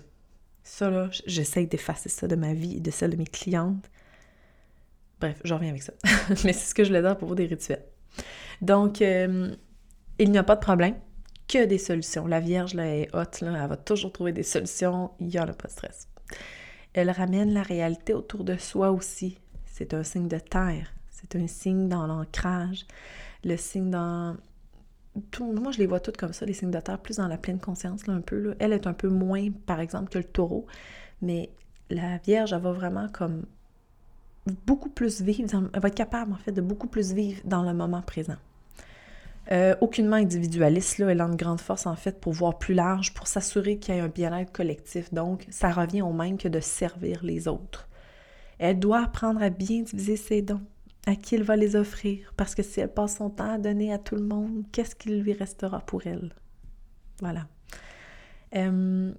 Ça, 0.68 0.90
là, 0.90 1.08
j'essaye 1.26 1.66
d'effacer 1.66 2.10
ça 2.10 2.28
de 2.28 2.36
ma 2.36 2.52
vie 2.52 2.76
et 2.76 2.80
de 2.80 2.90
celle 2.90 3.12
de 3.12 3.16
mes 3.16 3.26
clientes. 3.26 3.90
Bref, 5.18 5.40
je 5.42 5.54
reviens 5.54 5.70
avec 5.70 5.82
ça. 5.82 5.94
Mais 6.44 6.52
c'est 6.52 6.68
ce 6.68 6.74
que 6.74 6.84
je 6.84 6.90
voulais 6.90 7.00
dire 7.00 7.16
pour 7.16 7.26
vous 7.26 7.34
des 7.34 7.46
rituels. 7.46 7.84
Donc, 8.60 9.00
euh, 9.00 9.56
il 10.18 10.30
n'y 10.30 10.36
a 10.36 10.42
pas 10.42 10.56
de 10.56 10.60
problème, 10.60 10.94
que 11.48 11.64
des 11.64 11.78
solutions. 11.78 12.26
La 12.26 12.38
Vierge, 12.38 12.74
là, 12.74 12.86
est 12.86 13.08
haute, 13.14 13.38
elle 13.40 13.50
va 13.50 13.76
toujours 13.78 14.12
trouver 14.12 14.32
des 14.32 14.42
solutions, 14.42 15.10
il 15.18 15.28
n'y 15.28 15.40
en 15.40 15.48
a 15.48 15.54
pas 15.54 15.68
de 15.68 15.72
stress. 15.72 16.06
Elle 16.92 17.10
ramène 17.10 17.54
la 17.54 17.62
réalité 17.62 18.12
autour 18.12 18.44
de 18.44 18.58
soi 18.58 18.92
aussi. 18.92 19.38
C'est 19.64 19.94
un 19.94 20.04
signe 20.04 20.28
de 20.28 20.38
terre, 20.38 20.92
c'est 21.08 21.34
un 21.34 21.46
signe 21.46 21.88
dans 21.88 22.06
l'ancrage, 22.06 22.86
le 23.42 23.56
signe 23.56 23.90
dans 23.90 24.36
moi, 25.40 25.72
je 25.72 25.78
les 25.78 25.86
vois 25.86 26.00
toutes 26.00 26.16
comme 26.16 26.32
ça, 26.32 26.46
les 26.46 26.52
signes 26.52 26.70
de 26.70 26.80
terre, 26.80 26.98
plus 26.98 27.16
dans 27.16 27.28
la 27.28 27.38
pleine 27.38 27.58
conscience, 27.58 28.06
là, 28.06 28.14
un 28.14 28.20
peu. 28.20 28.38
Là. 28.38 28.54
Elle 28.58 28.72
est 28.72 28.86
un 28.86 28.92
peu 28.92 29.08
moins, 29.08 29.50
par 29.66 29.80
exemple, 29.80 30.10
que 30.10 30.18
le 30.18 30.24
taureau, 30.24 30.66
mais 31.22 31.50
la 31.90 32.18
Vierge, 32.18 32.52
elle 32.52 32.60
va 32.60 32.72
vraiment 32.72 33.08
comme 33.08 33.44
beaucoup 34.66 34.88
plus 34.90 35.20
vivre, 35.20 35.48
elle 35.72 35.80
va 35.80 35.88
être 35.88 35.94
capable, 35.94 36.32
en 36.32 36.36
fait, 36.36 36.52
de 36.52 36.60
beaucoup 36.60 36.86
plus 36.86 37.12
vivre 37.12 37.40
dans 37.44 37.62
le 37.62 37.74
moment 37.74 38.02
présent. 38.02 38.36
Euh, 39.50 39.74
aucunement 39.80 40.16
individualiste, 40.16 40.98
là, 40.98 41.08
elle 41.08 41.20
a 41.20 41.24
une 41.24 41.36
grande 41.36 41.60
force 41.60 41.86
en 41.86 41.96
fait 41.96 42.20
pour 42.20 42.34
voir 42.34 42.58
plus 42.58 42.74
large, 42.74 43.14
pour 43.14 43.26
s'assurer 43.26 43.78
qu'il 43.78 43.94
y 43.94 43.98
ait 43.98 44.00
un 44.00 44.08
bien-être 44.08 44.52
collectif. 44.52 45.12
Donc, 45.12 45.46
ça 45.48 45.70
revient 45.70 46.02
au 46.02 46.12
même 46.12 46.36
que 46.36 46.48
de 46.48 46.60
servir 46.60 47.24
les 47.24 47.48
autres. 47.48 47.88
Elle 48.58 48.78
doit 48.78 49.04
apprendre 49.04 49.42
à 49.42 49.48
bien 49.48 49.82
diviser 49.82 50.16
ses 50.16 50.42
dons, 50.42 50.60
à 51.08 51.16
qui 51.16 51.36
elle 51.36 51.42
va 51.42 51.56
les 51.56 51.74
offrir, 51.74 52.34
parce 52.36 52.54
que 52.54 52.62
si 52.62 52.80
elle 52.80 52.92
passe 52.92 53.16
son 53.16 53.30
temps 53.30 53.54
à 53.54 53.56
donner 53.56 53.94
à 53.94 53.98
tout 53.98 54.14
le 54.14 54.24
monde, 54.24 54.64
qu'est-ce 54.72 54.94
qu'il 54.94 55.22
lui 55.22 55.32
restera 55.32 55.80
pour 55.80 56.06
elle? 56.06 56.34
Voilà. 57.20 57.48
Euh, 58.54 59.10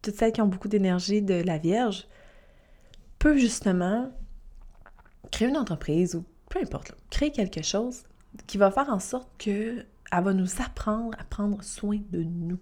toutes 0.00 0.14
celles 0.14 0.32
qui 0.32 0.40
ont 0.40 0.46
beaucoup 0.46 0.68
d'énergie 0.68 1.20
de 1.20 1.34
la 1.34 1.58
Vierge 1.58 2.08
peuvent 3.18 3.36
justement 3.36 4.10
créer 5.30 5.48
une 5.48 5.58
entreprise 5.58 6.14
ou 6.14 6.24
peu 6.48 6.60
importe, 6.60 6.92
créer 7.10 7.30
quelque 7.30 7.62
chose 7.62 8.04
qui 8.46 8.56
va 8.56 8.70
faire 8.70 8.88
en 8.88 8.98
sorte 8.98 9.28
que 9.36 9.84
elle 10.12 10.24
va 10.24 10.32
nous 10.32 10.62
apprendre 10.62 11.14
à 11.20 11.24
prendre 11.24 11.62
soin 11.62 12.00
de 12.10 12.22
nous. 12.22 12.58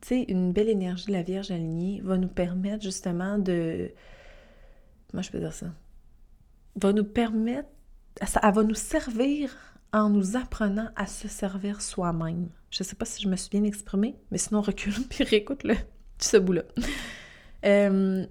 Tu 0.00 0.08
sais, 0.08 0.22
une 0.28 0.52
belle 0.52 0.68
énergie 0.68 1.06
de 1.06 1.12
la 1.12 1.22
Vierge 1.22 1.50
alignée 1.50 2.00
va 2.04 2.18
nous 2.18 2.28
permettre 2.28 2.84
justement 2.84 3.36
de... 3.36 3.90
Comment 5.10 5.22
je 5.24 5.32
peux 5.32 5.40
dire 5.40 5.52
ça? 5.52 5.66
Va 6.76 6.92
nous 6.92 7.04
permettre... 7.04 7.68
Elle 8.20 8.54
va 8.54 8.62
nous 8.62 8.74
servir 8.74 9.56
en 9.92 10.08
nous 10.08 10.36
apprenant 10.36 10.88
à 10.96 11.06
se 11.06 11.28
servir 11.28 11.80
soi-même. 11.80 12.48
Je 12.70 12.82
ne 12.82 12.86
sais 12.86 12.96
pas 12.96 13.04
si 13.04 13.22
je 13.22 13.28
me 13.28 13.36
suis 13.36 13.50
bien 13.50 13.62
exprimée, 13.62 14.16
mais 14.30 14.38
sinon 14.38 14.60
recule 14.60 14.94
puis 15.08 15.24
réécoute-le, 15.24 15.76
ce 16.18 16.36
bout-là. 16.36 16.62
Euh, 17.64 18.26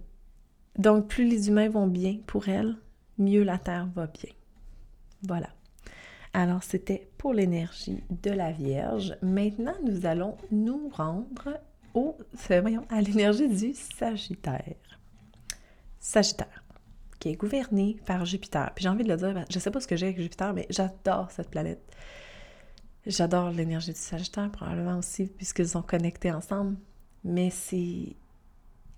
donc, 0.77 1.07
plus 1.07 1.25
les 1.25 1.47
humains 1.47 1.69
vont 1.69 1.87
bien 1.87 2.17
pour 2.27 2.49
elle, 2.49 2.75
mieux 3.17 3.43
la 3.43 3.57
Terre 3.57 3.87
va 3.95 4.07
bien. 4.07 4.31
Voilà. 5.21 5.49
Alors, 6.33 6.63
c'était 6.63 7.07
pour 7.17 7.33
l'énergie 7.33 8.03
de 8.09 8.31
la 8.31 8.51
Vierge. 8.51 9.15
Maintenant, 9.21 9.75
nous 9.85 10.05
allons 10.05 10.35
nous 10.51 10.89
rendre 10.89 11.59
au, 11.93 12.17
voyons, 12.49 12.85
à 12.89 13.01
l'énergie 13.01 13.47
du 13.47 13.73
Sagittaire. 13.73 14.75
Sagittaire, 15.99 16.62
qui 17.23 17.29
est 17.29 17.35
gouverné 17.35 17.95
par 18.05 18.25
Jupiter. 18.25 18.73
Puis 18.75 18.83
j'ai 18.83 18.89
envie 18.89 19.05
de 19.05 19.09
le 19.09 19.15
dire, 19.15 19.45
je 19.49 19.57
sais 19.57 19.71
pas 19.71 19.79
ce 19.79 19.87
que 19.87 19.95
j'ai 19.95 20.07
avec 20.07 20.19
Jupiter, 20.19 20.53
mais 20.53 20.67
j'adore 20.69 21.31
cette 21.31 21.49
planète. 21.49 21.81
J'adore 23.07 23.51
l'énergie 23.51 23.93
du 23.93 23.97
Sagittaire, 23.99 24.51
probablement 24.51 24.97
aussi, 24.97 25.27
puisqu'ils 25.27 25.69
sont 25.69 25.81
connectés 25.81 26.33
ensemble. 26.33 26.75
Mais 27.23 27.49
c'est 27.49 28.17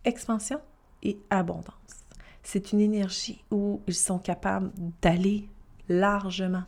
expansion 0.05 0.59
et 1.03 1.19
abondance. 1.29 2.07
C'est 2.41 2.71
une 2.71 2.79
énergie 2.79 3.43
où 3.51 3.79
ils 3.85 3.93
sont 3.93 4.17
capables 4.17 4.71
d'aller 5.03 5.47
largement. 5.87 6.63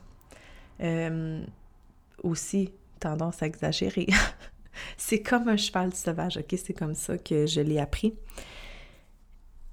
Euh, 0.81 1.43
aussi, 2.21 2.71
tendance 2.99 3.41
à 3.41 3.47
exagérer. 3.47 4.05
c'est 4.95 5.23
comme 5.23 5.47
un 5.47 5.57
cheval 5.57 5.91
sauvage, 5.95 6.37
ok? 6.37 6.53
C'est 6.63 6.73
comme 6.73 6.93
ça 6.93 7.17
que 7.17 7.47
je 7.47 7.61
l'ai 7.61 7.79
appris. 7.79 8.13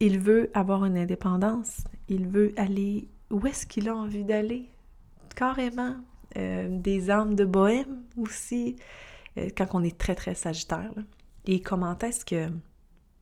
Il 0.07 0.19
veut 0.19 0.51
avoir 0.53 0.85
une 0.85 0.99
indépendance. 0.99 1.83
Il 2.11 2.29
veut 2.29 2.53
aller 2.59 3.09
où 3.31 3.47
est-ce 3.47 3.65
qu'il 3.65 3.89
a 3.89 3.97
envie 3.97 4.23
d'aller. 4.23 4.69
Carrément. 5.35 5.97
Euh, 6.37 6.69
des 6.69 7.11
âmes 7.11 7.35
de 7.35 7.47
bohème 7.47 8.03
aussi, 8.19 8.77
euh, 9.39 9.49
quand 9.57 9.69
on 9.73 9.83
est 9.83 9.97
très, 9.97 10.15
très 10.15 10.35
sagittaire. 10.35 10.93
Et 11.47 11.63
comment 11.63 11.97
est-ce 12.01 12.27
que... 12.27 12.51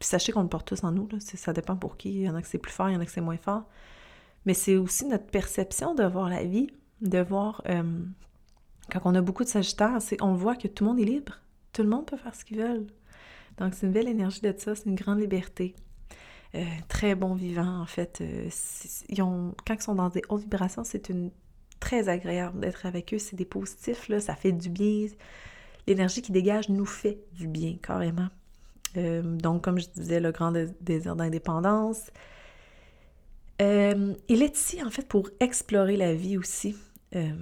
sachez 0.00 0.32
qu'on 0.32 0.42
le 0.42 0.48
porte 0.48 0.66
tous 0.66 0.82
en 0.82 0.90
nous, 0.90 1.06
là, 1.12 1.18
ça 1.20 1.52
dépend 1.52 1.76
pour 1.76 1.96
qui. 1.96 2.14
Il 2.14 2.22
y 2.22 2.28
en 2.28 2.34
a 2.34 2.42
que 2.42 2.48
c'est 2.48 2.58
plus 2.58 2.72
fort, 2.72 2.90
il 2.90 2.94
y 2.94 2.96
en 2.96 3.00
a 3.00 3.04
que 3.04 3.12
c'est 3.12 3.20
moins 3.20 3.36
fort. 3.36 3.62
Mais 4.44 4.54
c'est 4.54 4.76
aussi 4.76 5.06
notre 5.06 5.26
perception 5.26 5.94
de 5.94 6.02
voir 6.02 6.28
la 6.28 6.42
vie, 6.42 6.68
de 7.00 7.20
voir... 7.20 7.62
Euh, 7.68 7.84
quand 8.90 9.02
on 9.04 9.14
a 9.14 9.20
beaucoup 9.20 9.44
de 9.44 9.48
sagittaire, 9.48 9.98
on 10.20 10.34
voit 10.34 10.56
que 10.56 10.66
tout 10.66 10.82
le 10.82 10.90
monde 10.90 10.98
est 10.98 11.04
libre. 11.04 11.34
Tout 11.72 11.84
le 11.84 11.88
monde 11.88 12.06
peut 12.06 12.16
faire 12.16 12.34
ce 12.34 12.44
qu'il 12.44 12.58
veut. 12.58 12.88
Donc, 13.58 13.72
c'est 13.72 13.86
une 13.86 13.92
belle 13.92 14.08
énergie 14.08 14.40
de 14.40 14.52
ça, 14.58 14.74
c'est 14.74 14.86
une 14.86 14.96
grande 14.96 15.20
liberté. 15.20 15.76
Très 16.88 17.14
bon 17.14 17.34
vivant, 17.34 17.80
en 17.80 17.86
fait. 17.86 18.22
ils 19.08 19.22
ont, 19.22 19.54
quand 19.66 19.74
ils 19.74 19.82
sont 19.82 19.94
dans 19.94 20.08
des 20.08 20.22
hautes 20.28 20.42
vibrations, 20.42 20.84
c'est 20.84 21.08
une 21.08 21.30
très 21.80 22.08
agréable 22.08 22.60
d'être 22.60 22.86
avec 22.86 23.12
eux. 23.12 23.18
C'est 23.18 23.36
des 23.36 23.44
positifs, 23.44 24.08
là, 24.08 24.20
ça 24.20 24.34
fait 24.34 24.52
du 24.52 24.68
bien. 24.68 25.06
L'énergie 25.86 26.22
qui 26.22 26.32
dégage 26.32 26.68
nous 26.68 26.86
fait 26.86 27.18
du 27.32 27.48
bien, 27.48 27.76
carrément. 27.82 28.28
Euh, 28.96 29.22
donc, 29.22 29.62
comme 29.62 29.78
je 29.78 29.88
disais, 29.88 30.20
le 30.20 30.30
grand 30.32 30.52
désir 30.80 31.16
d'indépendance. 31.16 32.10
Euh, 33.60 34.14
il 34.28 34.42
est 34.42 34.56
ici, 34.56 34.82
en 34.82 34.90
fait, 34.90 35.06
pour 35.08 35.28
explorer 35.40 35.96
la 35.96 36.14
vie 36.14 36.38
aussi, 36.38 36.76
euh, 37.14 37.32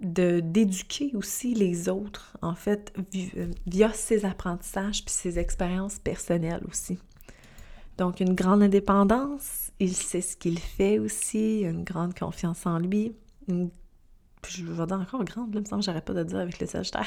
de 0.00 0.40
d'éduquer 0.40 1.12
aussi 1.14 1.54
les 1.54 1.88
autres, 1.88 2.36
en 2.42 2.54
fait, 2.54 2.92
via 3.66 3.92
ses 3.92 4.24
apprentissages 4.24 5.04
puis 5.04 5.14
ses 5.14 5.38
expériences 5.38 5.98
personnelles 5.98 6.62
aussi. 6.68 6.98
Donc, 7.98 8.20
une 8.20 8.34
grande 8.34 8.62
indépendance, 8.62 9.70
il 9.78 9.94
sait 9.94 10.20
ce 10.20 10.36
qu'il 10.36 10.58
fait 10.58 10.98
aussi, 10.98 11.60
une 11.60 11.84
grande 11.84 12.18
confiance 12.18 12.66
en 12.66 12.78
lui, 12.78 13.14
une 13.48 13.70
je 14.48 14.64
vais 14.64 14.86
dire 14.86 15.00
encore 15.00 15.24
grande, 15.24 15.54
là, 15.54 15.60
me 15.60 15.64
semble 15.64 15.80
que 15.80 15.86
j'arrête 15.86 16.04
pas 16.04 16.14
de 16.14 16.22
dire 16.22 16.38
avec 16.38 16.58
le 16.60 16.66
Sagittaire. 16.66 17.06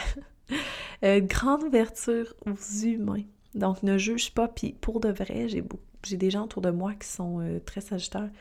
Euh, 1.04 1.20
grande 1.20 1.62
ouverture 1.62 2.34
aux 2.48 2.84
humains. 2.84 3.22
Donc, 3.54 3.84
ne 3.84 4.00
juge 4.00 4.34
pas. 4.34 4.48
Puis, 4.48 4.74
pour 4.74 5.00
de 5.00 5.10
vrai, 5.10 5.48
j'ai, 5.48 5.64
j'ai 6.04 6.18
des 6.18 6.32
gens 6.32 6.46
autour 6.46 6.64
de 6.64 6.72
moi 6.72 6.96
qui 6.96 7.08
sont 7.08 7.40
euh, 7.40 7.60
très 7.60 7.82
Sagittaires. 7.82 8.32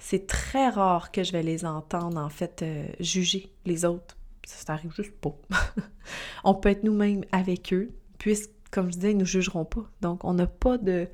C'est 0.00 0.26
très 0.26 0.68
rare 0.68 1.12
que 1.12 1.22
je 1.22 1.32
vais 1.32 1.42
les 1.42 1.64
entendre, 1.64 2.18
en 2.18 2.28
fait, 2.28 2.60
euh, 2.60 2.86
juger 3.00 3.50
les 3.64 3.86
autres. 3.86 4.18
Ça, 4.44 4.74
n'arrive 4.74 4.92
juste 4.92 5.12
pas. 5.12 5.34
on 6.44 6.54
peut 6.54 6.68
être 6.68 6.84
nous-mêmes 6.84 7.24
avec 7.32 7.72
eux, 7.72 7.90
puisque, 8.18 8.50
comme 8.70 8.88
je 8.88 8.96
disais, 8.96 9.12
ils 9.12 9.16
nous 9.16 9.24
jugeront 9.24 9.64
pas. 9.64 9.88
Donc, 10.02 10.24
on 10.24 10.34
n'a 10.34 10.48
pas 10.48 10.76
de 10.76 11.08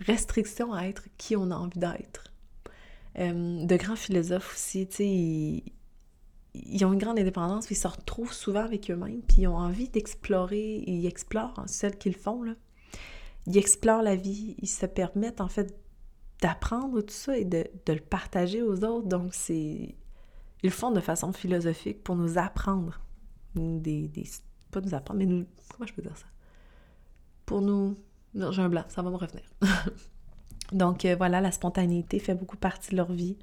restriction 0.00 0.72
à 0.72 0.84
être 0.84 1.04
qui 1.16 1.36
on 1.36 1.50
a 1.50 1.56
envie 1.56 1.78
d'être. 1.78 2.32
de 3.16 3.76
grands 3.76 3.96
philosophes 3.96 4.54
aussi, 4.54 4.86
tu 4.88 4.96
sais, 4.96 5.62
ils 6.54 6.84
ont 6.84 6.92
une 6.92 6.98
grande 6.98 7.18
indépendance, 7.18 7.70
ils 7.70 7.76
se 7.76 7.88
retrouvent 7.88 8.32
souvent 8.32 8.64
avec 8.64 8.90
eux-mêmes, 8.90 9.22
puis 9.22 9.42
ils 9.42 9.48
ont 9.48 9.56
envie 9.56 9.88
d'explorer, 9.88 10.82
ils 10.86 11.06
explorent, 11.06 11.58
hein, 11.58 11.66
celles 11.66 11.98
qu'ils 11.98 12.16
font, 12.16 12.42
là. 12.42 12.54
Ils 13.46 13.56
explorent 13.56 14.02
la 14.02 14.16
vie, 14.16 14.56
ils 14.58 14.68
se 14.68 14.86
permettent, 14.86 15.40
en 15.40 15.48
fait, 15.48 15.74
d'apprendre 16.40 17.00
tout 17.00 17.14
ça 17.14 17.36
et 17.36 17.44
de, 17.44 17.64
le 17.86 18.00
partager 18.00 18.62
aux 18.62 18.84
autres. 18.84 19.08
Donc, 19.08 19.34
c'est... 19.34 19.94
Ils 20.62 20.66
le 20.66 20.70
font 20.70 20.90
de 20.90 21.00
façon 21.00 21.32
philosophique 21.32 22.02
pour 22.02 22.16
nous 22.16 22.38
apprendre. 22.38 23.00
Des, 23.54 24.08
des... 24.08 24.24
Pas 24.70 24.80
nous 24.80 24.94
apprendre, 24.94 25.18
mais 25.18 25.26
nous... 25.26 25.46
Comment 25.70 25.86
je 25.86 25.94
peux 25.94 26.02
dire 26.02 26.16
ça? 26.16 26.26
Pour 27.46 27.62
nous... 27.62 27.96
Non, 28.34 28.52
j'ai 28.52 28.62
un 28.62 28.68
blanc, 28.68 28.84
ça 28.88 29.02
va 29.02 29.10
me 29.10 29.16
revenir. 29.16 29.42
Donc, 30.72 31.04
euh, 31.04 31.16
voilà, 31.16 31.40
la 31.40 31.52
spontanéité 31.52 32.18
fait 32.18 32.34
beaucoup 32.34 32.56
partie 32.56 32.90
de 32.90 32.96
leur 32.96 33.10
vie. 33.10 33.36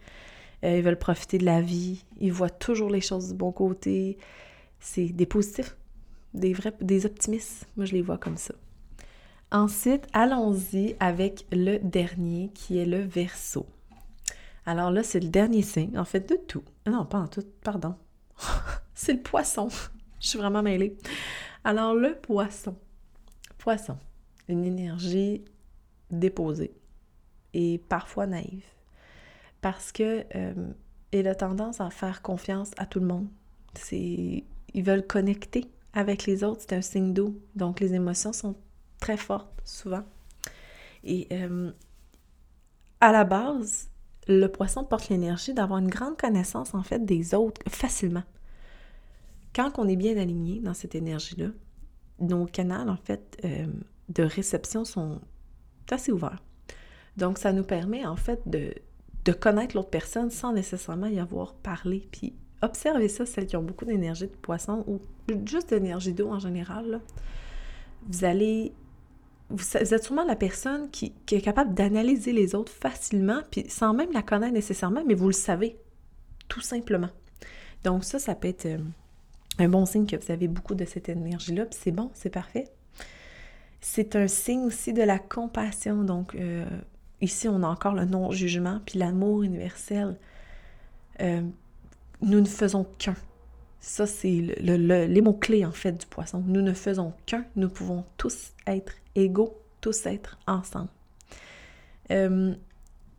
Euh, 0.64 0.78
ils 0.78 0.84
veulent 0.84 1.00
profiter 1.00 1.38
de 1.38 1.46
la 1.46 1.62
vie, 1.62 2.06
ils 2.20 2.32
voient 2.32 2.50
toujours 2.50 2.90
les 2.90 3.02
choses 3.02 3.30
du 3.30 3.34
bon 3.34 3.52
côté. 3.52 4.18
C'est 4.80 5.08
des 5.08 5.26
positifs, 5.26 5.76
des 6.34 6.54
vrais, 6.54 6.74
des 6.82 7.06
optimistes. 7.06 7.68
Moi, 7.76 7.86
je 7.86 7.94
les 7.94 8.02
vois 8.02 8.18
comme 8.18 8.38
ça. 8.38 8.54
Ensuite, 9.52 10.08
allons-y 10.14 10.96
avec 11.00 11.46
le 11.52 11.78
dernier 11.80 12.52
qui 12.54 12.78
est 12.78 12.86
le 12.86 13.00
verso. 13.00 13.66
Alors 14.66 14.92
là, 14.92 15.04
c'est 15.04 15.20
le 15.20 15.30
dernier 15.30 15.62
signe, 15.62 15.98
en 15.98 16.06
fait, 16.06 16.28
de 16.28 16.36
tout. 16.36 16.64
Non, 16.88 17.06
pas 17.06 17.20
en 17.20 17.28
tout, 17.28 17.46
pardon. 17.64 17.96
c'est 18.96 19.14
le 19.14 19.22
poisson. 19.22 19.70
je 20.20 20.28
suis 20.28 20.40
vraiment 20.40 20.64
mêlée. 20.64 20.98
Alors, 21.64 21.94
le 21.94 22.16
poisson. 22.16 22.76
Poisson. 23.58 23.98
Une 24.48 24.66
énergie 24.66 25.44
déposée 26.12 26.76
et 27.54 27.80
parfois 27.90 28.28
naïve 28.28 28.66
parce 29.62 29.92
que 29.92 30.24
euh, 30.36 30.74
a 31.14 31.36
tendance 31.36 31.82
à 31.82 31.90
faire 31.90 32.22
confiance 32.22 32.72
à 32.78 32.86
tout 32.86 33.00
le 33.00 33.08
monde. 33.08 33.28
C'est, 33.74 34.44
ils 34.74 34.84
veulent 34.84 35.08
connecter 35.08 35.66
avec 35.94 36.26
les 36.26 36.44
autres, 36.44 36.62
c'est 36.62 36.76
un 36.76 36.82
signe 36.82 37.14
d'eau. 37.14 37.36
Donc 37.56 37.80
les 37.80 37.94
émotions 37.94 38.34
sont 38.34 38.56
très 39.00 39.18
fortes 39.18 39.50
souvent. 39.64 40.04
Et 41.04 41.28
euh, 41.32 41.72
à 43.00 43.12
la 43.12 43.24
base, 43.24 43.90
le 44.28 44.48
poisson 44.48 44.84
porte 44.84 45.10
l'énergie 45.10 45.54
d'avoir 45.54 45.80
une 45.80 45.90
grande 45.90 46.18
connaissance 46.18 46.74
en 46.74 46.84
fait 46.84 47.06
des 47.06 47.34
autres 47.34 47.62
facilement. 47.70 48.24
Quand 49.56 49.80
on 49.80 49.88
est 49.88 49.96
bien 49.96 50.18
aligné 50.18 50.60
dans 50.60 50.74
cette 50.74 50.96
énergie-là, 50.96 51.48
nos 52.20 52.46
canaux 52.46 52.90
en 52.90 52.98
fait 52.98 53.38
euh, 53.46 53.68
de 54.10 54.24
réception 54.24 54.86
sont 54.86 55.22
assez 55.92 56.12
ouverts. 56.12 56.42
Donc 57.18 57.38
ça 57.38 57.54
nous 57.54 57.64
permet 57.64 58.06
en 58.06 58.16
fait 58.16 58.42
de, 58.46 58.74
connaître 59.34 59.76
l'autre 59.76 59.90
personne 59.90 60.30
sans 60.30 60.54
nécessairement 60.54 61.08
y 61.08 61.20
avoir 61.20 61.56
parlé. 61.56 62.08
Puis 62.12 62.34
observez 62.62 63.08
ça, 63.08 63.26
celles 63.26 63.48
qui 63.48 63.58
ont 63.58 63.64
beaucoup 63.64 63.86
d'énergie 63.86 64.28
de 64.28 64.36
poisson 64.36 64.84
ou 64.88 65.00
juste 65.46 65.70
d'énergie 65.70 66.14
d'eau 66.14 66.30
en 66.30 66.40
général. 66.40 67.02
Vous 68.08 68.26
allez. 68.26 68.74
Vous, 69.50 69.78
êtes 69.78 70.04
sûrement 70.04 70.26
la 70.26 70.36
personne 70.36 70.90
qui, 70.90 71.14
est 71.32 71.42
capable 71.42 71.76
d'analyser 71.76 72.34
les 72.34 72.56
autres 72.56 72.72
facilement, 72.72 73.42
puis 73.52 73.70
sans 73.70 73.94
même 73.94 74.12
la 74.12 74.24
connaître 74.24 74.54
nécessairement, 74.54 75.04
mais 75.06 75.14
vous 75.14 75.28
le 75.28 75.34
savez, 75.34 75.78
tout 76.48 76.62
simplement. 76.62 77.12
Donc 77.84 78.04
ça, 78.04 78.18
ça 78.18 78.34
peut 78.34 78.48
être 78.48 78.66
euh, 78.66 78.80
un 79.60 79.70
bon 79.70 79.86
signe 79.86 80.08
que 80.08 80.16
vous 80.16 80.32
avez 80.32 80.48
beaucoup 80.48 80.74
de 80.74 80.84
cette 80.84 81.10
énergie-là, 81.10 81.68
puis 81.68 81.80
c'est 81.80 81.92
bon, 81.92 82.10
c'est 82.16 82.32
parfait. 82.32 82.66
C'est 83.88 84.16
un 84.16 84.28
signe 84.28 84.64
aussi 84.64 84.94
de 84.94 85.04
la 85.04 85.20
compassion. 85.20 86.04
Donc, 86.04 86.34
euh, 86.34 86.66
ici, 87.22 87.48
on 87.48 87.62
a 87.62 87.68
encore 87.68 87.94
le 87.94 88.06
non-jugement, 88.06 88.82
puis 88.84 88.98
l'amour 88.98 89.44
universel. 89.44 90.18
Euh, 91.22 91.44
nous 92.24 92.42
ne 92.42 92.48
faisons 92.48 92.88
qu'un. 92.98 93.14
Ça, 93.80 94.08
c'est 94.08 94.56
les 94.60 95.22
mots-clés, 95.22 95.66
en 95.66 95.72
fait, 95.72 95.92
du 95.92 96.08
poisson. 96.08 96.44
Nous 96.48 96.64
ne 96.64 96.74
faisons 96.74 97.14
qu'un. 97.28 97.46
Nous 97.56 97.70
pouvons 97.70 98.06
tous 98.18 98.54
être 98.66 98.94
égaux, 99.14 99.56
tous 99.82 100.08
être 100.08 100.40
ensemble. 100.48 100.90
Euh, 102.10 102.56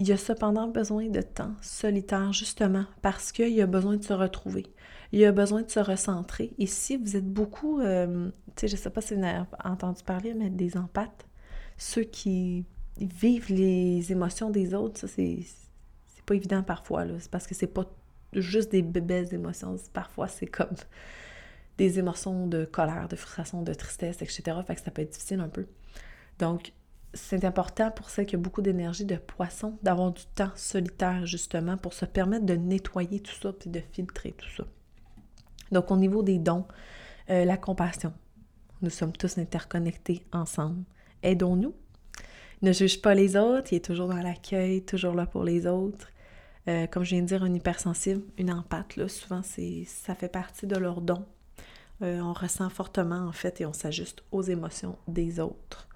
il 0.00 0.08
y 0.08 0.12
a 0.12 0.16
cependant 0.16 0.66
besoin 0.66 1.06
de 1.06 1.22
temps 1.22 1.54
solitaire, 1.62 2.32
justement, 2.32 2.86
parce 3.02 3.30
qu'il 3.30 3.52
y 3.52 3.62
a 3.62 3.66
besoin 3.66 3.98
de 3.98 4.02
se 4.02 4.12
retrouver. 4.12 4.66
Il 5.12 5.20
y 5.20 5.24
a 5.24 5.32
besoin 5.32 5.62
de 5.62 5.70
se 5.70 5.80
recentrer. 5.80 6.52
Et 6.58 6.66
si 6.66 6.96
vous 6.96 7.16
êtes 7.16 7.26
beaucoup, 7.26 7.80
euh, 7.80 8.30
tu 8.56 8.62
sais, 8.62 8.68
je 8.68 8.76
sais 8.76 8.90
pas 8.90 9.00
si 9.00 9.14
vous 9.14 9.24
avez 9.24 9.44
entendu 9.64 10.02
parler, 10.02 10.34
mais 10.34 10.50
des 10.50 10.76
empathes, 10.76 11.26
ceux 11.78 12.02
qui 12.02 12.64
vivent 12.98 13.52
les 13.52 14.10
émotions 14.12 14.50
des 14.50 14.74
autres, 14.74 15.00
ça, 15.00 15.08
c'est 15.08 15.44
pas 16.24 16.34
évident 16.34 16.62
parfois. 16.62 17.04
C'est 17.18 17.30
parce 17.30 17.46
que 17.46 17.54
c'est 17.54 17.66
pas 17.66 17.84
juste 18.32 18.70
des 18.72 18.82
belles 18.82 19.32
émotions. 19.32 19.76
Parfois, 19.92 20.28
c'est 20.28 20.46
comme 20.46 20.74
des 21.78 21.98
émotions 21.98 22.46
de 22.46 22.64
colère, 22.64 23.08
de 23.08 23.16
frustration, 23.16 23.62
de 23.62 23.74
tristesse, 23.74 24.22
etc. 24.22 24.58
Fait 24.66 24.74
que 24.74 24.80
ça 24.80 24.90
peut 24.90 25.02
être 25.02 25.12
difficile 25.12 25.40
un 25.40 25.48
peu. 25.48 25.66
Donc, 26.38 26.72
c'est 27.14 27.44
important 27.44 27.90
pour 27.90 28.10
celles 28.10 28.26
qui 28.26 28.36
ont 28.36 28.40
beaucoup 28.40 28.62
d'énergie 28.62 29.04
de 29.04 29.16
poisson 29.16 29.78
d'avoir 29.82 30.12
du 30.12 30.24
temps 30.34 30.50
solitaire 30.54 31.26
justement 31.26 31.76
pour 31.76 31.92
se 31.92 32.04
permettre 32.04 32.44
de 32.44 32.54
nettoyer 32.54 33.20
tout 33.20 33.34
ça 33.34 33.52
puis 33.52 33.70
de 33.70 33.80
filtrer 33.92 34.32
tout 34.32 34.48
ça. 34.56 34.64
Donc 35.72 35.90
au 35.90 35.96
niveau 35.96 36.22
des 36.22 36.38
dons, 36.38 36.66
euh, 37.30 37.44
la 37.44 37.56
compassion. 37.56 38.12
Nous 38.82 38.90
sommes 38.90 39.12
tous 39.12 39.38
interconnectés 39.38 40.24
ensemble. 40.32 40.84
Aidons-nous. 41.22 41.74
Ne 42.62 42.72
juge 42.72 43.02
pas 43.02 43.14
les 43.14 43.36
autres, 43.36 43.72
il 43.72 43.76
est 43.76 43.84
toujours 43.84 44.08
dans 44.08 44.22
l'accueil, 44.22 44.82
toujours 44.82 45.14
là 45.14 45.26
pour 45.26 45.44
les 45.44 45.66
autres. 45.66 46.08
Euh, 46.68 46.86
comme 46.86 47.04
je 47.04 47.10
viens 47.10 47.22
de 47.22 47.26
dire, 47.26 47.42
un 47.42 47.52
hypersensible, 47.52 48.22
une 48.38 48.50
empathe, 48.50 48.96
là, 48.96 49.08
souvent 49.08 49.42
ça 49.42 50.14
fait 50.14 50.28
partie 50.28 50.66
de 50.66 50.76
leur 50.76 51.00
don. 51.00 51.24
Euh, 52.02 52.20
on 52.20 52.32
ressent 52.32 52.68
fortement 52.68 53.26
en 53.26 53.32
fait 53.32 53.60
et 53.60 53.66
on 53.66 53.72
s'ajuste 53.72 54.22
aux 54.30 54.42
émotions 54.42 54.96
des 55.08 55.40
autres. 55.40 55.88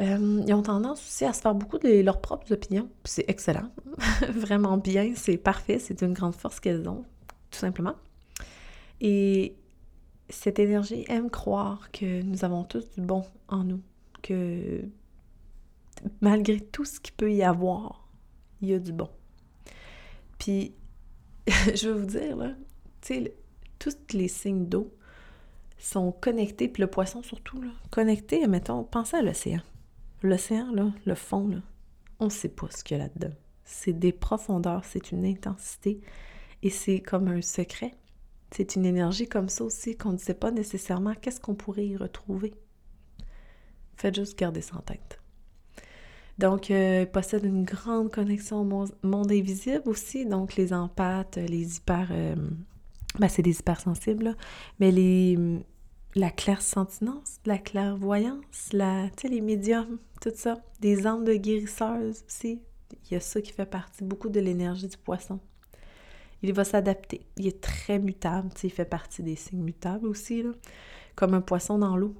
Ils 0.00 0.54
ont 0.54 0.62
tendance 0.62 1.00
aussi 1.00 1.24
à 1.24 1.32
se 1.32 1.40
faire 1.40 1.56
beaucoup 1.56 1.78
de 1.78 2.02
leurs 2.02 2.20
propres 2.20 2.52
opinions. 2.52 2.88
C'est 3.02 3.24
excellent. 3.26 3.72
Vraiment 4.30 4.76
bien, 4.76 5.12
c'est 5.16 5.38
parfait. 5.38 5.80
C'est 5.80 6.02
une 6.02 6.12
grande 6.12 6.36
force 6.36 6.60
qu'elles 6.60 6.88
ont, 6.88 7.04
tout 7.50 7.58
simplement. 7.58 7.96
Et 9.00 9.56
cette 10.28 10.58
énergie 10.58 11.04
aime 11.08 11.30
croire 11.30 11.90
que 11.92 12.22
nous 12.22 12.44
avons 12.44 12.64
tous 12.64 12.90
du 12.90 13.00
bon 13.00 13.24
en 13.48 13.64
nous, 13.64 13.80
que 14.22 14.82
malgré 16.20 16.60
tout 16.60 16.84
ce 16.84 17.00
qu'il 17.00 17.14
peut 17.14 17.32
y 17.32 17.42
avoir, 17.42 18.08
il 18.60 18.68
y 18.68 18.74
a 18.74 18.78
du 18.78 18.92
bon. 18.92 19.08
Puis, 20.38 20.74
je 21.46 21.88
veux 21.88 22.00
vous 22.00 22.06
dire, 22.06 22.36
là, 22.36 22.54
tu 23.00 23.14
sais, 23.14 23.36
tous 23.78 23.96
les 24.12 24.28
signes 24.28 24.66
d'eau 24.66 24.94
sont 25.78 26.12
connectés, 26.12 26.68
puis 26.68 26.82
le 26.82 26.88
poisson 26.88 27.22
surtout, 27.22 27.60
là, 27.62 27.70
connecté, 27.90 28.46
mettons, 28.46 28.84
pensez 28.84 29.16
à 29.16 29.22
l'océan. 29.22 29.60
L'océan, 30.22 30.72
là, 30.72 30.92
le 31.04 31.14
fond, 31.14 31.46
là, 31.48 31.62
on 32.18 32.26
ne 32.26 32.30
sait 32.30 32.48
pas 32.48 32.68
ce 32.70 32.82
qu'il 32.82 32.96
y 32.96 33.00
a 33.00 33.04
là-dedans. 33.04 33.34
C'est 33.64 33.92
des 33.92 34.12
profondeurs, 34.12 34.84
c'est 34.84 35.12
une 35.12 35.24
intensité 35.24 36.00
et 36.62 36.70
c'est 36.70 37.00
comme 37.00 37.28
un 37.28 37.42
secret. 37.42 37.94
C'est 38.50 38.76
une 38.76 38.86
énergie 38.86 39.28
comme 39.28 39.48
ça 39.48 39.64
aussi 39.64 39.96
qu'on 39.96 40.12
ne 40.12 40.18
sait 40.18 40.34
pas 40.34 40.50
nécessairement 40.50 41.14
qu'est-ce 41.14 41.40
qu'on 41.40 41.54
pourrait 41.54 41.86
y 41.86 41.96
retrouver. 41.96 42.54
Faites 43.96 44.14
juste 44.14 44.38
garder 44.38 44.62
ça 44.62 44.76
en 44.76 44.82
tête. 44.82 45.20
Donc, 46.38 46.70
euh, 46.70 47.02
il 47.02 47.10
possède 47.10 47.44
une 47.44 47.64
grande 47.64 48.12
connexion 48.12 48.60
au 48.60 48.86
monde 49.02 49.32
invisible 49.32 49.82
aussi. 49.86 50.24
Donc, 50.24 50.56
les 50.56 50.72
empathes, 50.72 51.36
les 51.36 51.76
hyper... 51.76 52.08
Euh, 52.12 52.36
ben, 53.18 53.28
c'est 53.28 53.42
des 53.42 53.58
hypersensibles, 53.58 54.36
mais 54.78 54.92
les, 54.92 55.36
la 56.14 56.30
clairsentinence, 56.30 57.40
la 57.44 57.58
clairvoyance, 57.58 58.72
la, 58.72 59.08
les 59.24 59.40
médiums, 59.40 59.98
tout 60.20 60.30
ça, 60.34 60.62
des 60.80 61.06
âmes 61.06 61.24
de 61.24 61.34
guérisseuses 61.34 62.24
aussi. 62.26 62.60
Il 63.04 63.14
y 63.14 63.16
a 63.16 63.20
ça 63.20 63.40
qui 63.40 63.52
fait 63.52 63.66
partie 63.66 64.04
beaucoup 64.04 64.28
de 64.28 64.40
l'énergie 64.40 64.86
du 64.86 64.96
poisson. 64.96 65.40
Il 66.42 66.52
va 66.52 66.64
s'adapter. 66.64 67.26
Il 67.36 67.46
est 67.46 67.60
très 67.60 67.98
mutable. 67.98 68.50
Il 68.62 68.70
fait 68.70 68.84
partie 68.84 69.22
des 69.22 69.36
signes 69.36 69.62
mutables 69.62 70.06
aussi. 70.06 70.44
Comme 71.14 71.34
un 71.34 71.40
poisson 71.40 71.78
dans 71.78 71.96
l'eau. 71.96 72.14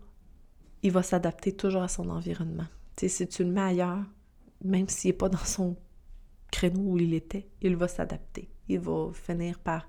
Il 0.82 0.92
va 0.92 1.02
s'adapter 1.02 1.52
toujours 1.52 1.82
à 1.82 1.88
son 1.88 2.08
environnement. 2.10 2.66
si 2.96 3.28
tu 3.28 3.44
le 3.44 3.50
mets 3.50 3.60
ailleurs, 3.60 4.04
même 4.64 4.88
s'il 4.88 5.10
n'est 5.10 5.16
pas 5.16 5.28
dans 5.28 5.38
son 5.38 5.76
créneau 6.50 6.80
où 6.80 6.98
il 6.98 7.14
était, 7.14 7.48
il 7.60 7.76
va 7.76 7.88
s'adapter. 7.88 8.48
Il 8.68 8.80
va 8.80 9.10
finir 9.12 9.58
par 9.58 9.88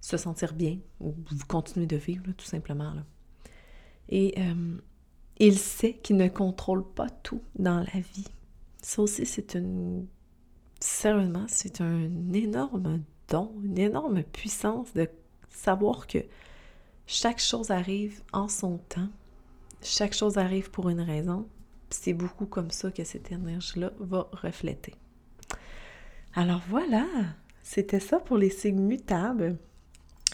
se 0.00 0.16
sentir 0.16 0.52
bien 0.52 0.78
ou 1.00 1.14
continuer 1.48 1.86
de 1.86 1.96
vivre, 1.96 2.24
tout 2.36 2.44
simplement. 2.44 2.92
Et 4.08 4.34
euh, 4.38 4.76
il 5.38 5.58
sait 5.58 5.94
qu'il 5.94 6.16
ne 6.16 6.28
contrôle 6.28 6.84
pas 6.92 7.08
tout 7.08 7.42
dans 7.58 7.80
la 7.80 8.00
vie. 8.00 8.28
Ça 8.82 9.02
aussi, 9.02 9.26
c'est 9.26 9.54
une... 9.54 10.06
Sérieusement, 10.78 11.46
c'est 11.48 11.80
un 11.80 12.32
énorme 12.32 13.02
don, 13.28 13.52
une 13.62 13.78
énorme 13.78 14.22
puissance 14.22 14.92
de 14.94 15.08
savoir 15.48 16.06
que 16.06 16.18
chaque 17.06 17.40
chose 17.40 17.70
arrive 17.70 18.22
en 18.32 18.48
son 18.48 18.78
temps, 18.78 19.08
chaque 19.82 20.14
chose 20.14 20.38
arrive 20.38 20.70
pour 20.70 20.88
une 20.88 21.00
raison. 21.00 21.46
C'est 21.90 22.14
beaucoup 22.14 22.46
comme 22.46 22.70
ça 22.70 22.90
que 22.90 23.04
cette 23.04 23.30
énergie-là 23.30 23.92
va 24.00 24.28
refléter. 24.32 24.94
Alors 26.34 26.62
voilà, 26.68 27.06
c'était 27.62 28.00
ça 28.00 28.18
pour 28.18 28.36
les 28.36 28.50
signes 28.50 28.80
mutables. 28.80 29.56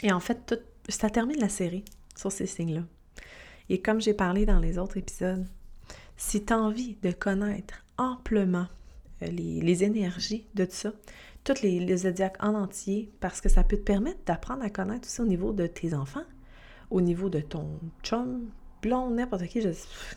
Et 0.03 0.13
en 0.13 0.21
fait, 0.21 0.55
ça 0.89 1.11
termine 1.11 1.41
la 1.41 1.49
série 1.49 1.85
sur 2.17 2.33
ces 2.33 2.47
signes-là. 2.47 2.85
Et 3.69 3.81
comme 3.81 4.01
j'ai 4.01 4.15
parlé 4.15 4.47
dans 4.47 4.59
les 4.59 4.79
autres 4.79 4.97
épisodes, 4.97 5.47
si 6.17 6.45
tu 6.45 6.53
envie 6.53 6.97
de 7.03 7.13
connaître 7.13 7.85
amplement 7.97 8.67
euh, 9.23 9.27
les, 9.27 9.85
énergies 9.85 10.47
de 10.55 10.65
tout 10.65 10.73
ça, 10.73 10.93
les, 11.63 11.81
les 11.81 11.97
zodiacs 11.99 12.37
en 12.41 12.55
entier, 12.55 13.11
parce 13.21 13.41
que 13.41 13.49
ça 13.49 13.65
peut 13.65 13.77
te 13.77 13.83
permettre 13.83 14.21
d'apprendre 14.27 14.63
à 14.63 14.71
connaître 14.71 15.07
aussi 15.07 15.21
au 15.21 15.27
niveau 15.27 15.53
de 15.53 15.67
tes 15.67 15.95
enfants, 15.95 16.25
au 16.91 17.01
niveau 17.01 17.29
de 17.29 17.41
ton 17.41 17.79
chum, 18.03 18.51
blond, 18.83 19.11
n'importe 19.11 19.47
qui, 19.47 19.61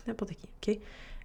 n'importe 0.06 0.32
qui, 0.32 0.48
OK? 0.56 0.78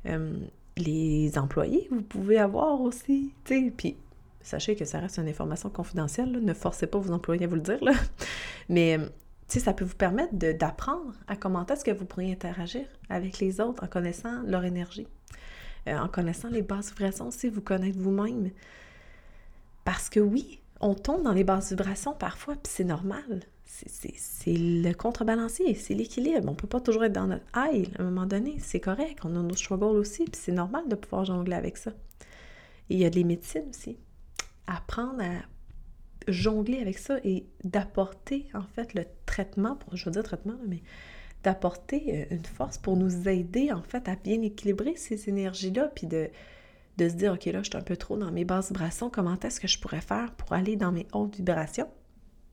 Euh, 0.06 0.40
les 0.78 1.38
employés, 1.38 1.88
vous 1.92 2.02
pouvez 2.02 2.38
avoir 2.38 2.82
aussi, 2.82 3.34
tu 3.44 3.66
sais, 3.66 3.74
puis 3.76 3.98
sachez 4.42 4.76
que 4.76 4.86
ça 4.86 5.00
reste 5.00 5.18
une 5.18 5.28
information 5.28 5.70
confidentielle, 5.70 6.32
ne 6.32 6.54
forcez 6.54 6.88
pas 6.88 6.98
vos 6.98 7.12
employés 7.12 7.46
à 7.46 7.48
vous 7.48 7.56
le 7.56 7.62
dire, 7.62 7.84
là. 7.84 7.92
mais 8.70 8.98
euh, 8.98 9.06
ça 9.48 9.74
peut 9.74 9.86
vous 9.86 9.96
permettre 9.96 10.34
d'apprendre 10.36 11.14
à 11.28 11.36
comment 11.36 11.66
est-ce 11.66 11.84
que 11.84 11.92
vous 11.92 12.06
pourriez 12.06 12.32
interagir 12.32 12.86
avec 13.10 13.40
les 13.40 13.60
autres 13.60 13.84
en 13.84 13.88
connaissant 13.88 14.42
leur 14.44 14.64
énergie, 14.64 15.08
euh, 15.88 15.98
en 15.98 16.08
connaissant 16.08 16.50
les 16.50 16.62
bases 16.62 16.92
vibrations 16.92 17.28
aussi, 17.28 17.50
vous 17.50 17.62
connaître 17.62 18.00
vous-même. 18.00 18.52
Parce 19.84 20.10
que 20.10 20.20
oui, 20.20 20.60
on 20.82 20.94
tombe 20.94 21.24
dans 21.24 21.34
les 21.34 21.44
basses 21.44 21.70
vibrations 21.70 22.14
parfois, 22.14 22.56
puis 22.56 22.72
c'est 22.74 22.84
normal. 22.84 23.44
C'est 23.66 24.54
le 24.54 24.92
contrebalancier, 24.94 25.74
c'est 25.76 25.94
l'équilibre. 25.94 26.48
On 26.48 26.52
ne 26.52 26.56
peut 26.56 26.68
pas 26.68 26.82
toujours 26.82 27.06
être 27.06 27.14
dans 27.14 27.28
notre 27.28 27.46
high 27.56 27.88
à 27.98 28.02
un 28.02 28.06
moment 28.06 28.26
donné. 28.26 28.58
C'est 28.60 28.80
correct, 28.80 29.20
on 29.24 29.36
a 29.36 29.42
nos 29.42 29.56
struggles 29.56 29.98
aussi, 29.98 30.26
puis 30.26 30.40
c'est 30.42 30.52
normal 30.52 30.88
de 30.90 30.96
pouvoir 30.96 31.24
jongler 31.26 31.56
avec 31.56 31.78
ça. 31.78 31.92
Et 32.90 32.96
il 32.96 33.00
y 33.00 33.06
a 33.06 33.10
des 33.10 33.24
médecines 33.24 33.70
aussi. 33.70 33.98
Apprendre 34.68 35.22
à 35.22 36.32
jongler 36.32 36.80
avec 36.82 36.98
ça 36.98 37.18
et 37.24 37.46
d'apporter 37.64 38.48
en 38.54 38.64
fait 38.64 38.94
le 38.94 39.06
traitement, 39.26 39.76
pour, 39.76 39.96
je 39.96 40.06
veux 40.06 40.12
dire 40.12 40.24
traitement, 40.24 40.58
mais 40.68 40.82
d'apporter 41.44 42.28
euh, 42.32 42.36
une 42.36 42.46
force 42.46 42.78
pour 42.78 42.98
nous 42.98 43.30
aider 43.30 43.72
en 43.72 43.82
fait 43.82 44.10
à 44.10 44.16
bien 44.16 44.42
équilibrer 44.42 44.96
ces 44.96 45.30
énergies-là, 45.30 45.90
puis 45.96 46.08
de, 46.08 46.30
de 46.98 47.10
se 47.10 47.14
dire, 47.14 47.34
OK, 47.34 47.46
là, 47.46 47.62
je 47.64 47.70
suis 47.70 47.78
un 47.78 47.82
peu 47.82 47.96
trop 47.96 48.18
dans 48.18 48.32
mes 48.32 48.46
basses 48.46 48.68
vibrations, 48.68 49.10
comment 49.10 49.38
est-ce 49.40 49.60
que 49.60 49.68
je 49.68 49.80
pourrais 49.80 50.02
faire 50.02 50.34
pour 50.34 50.54
aller 50.54 50.76
dans 50.76 50.92
mes 50.92 51.08
hautes 51.14 51.36
vibrations? 51.38 51.88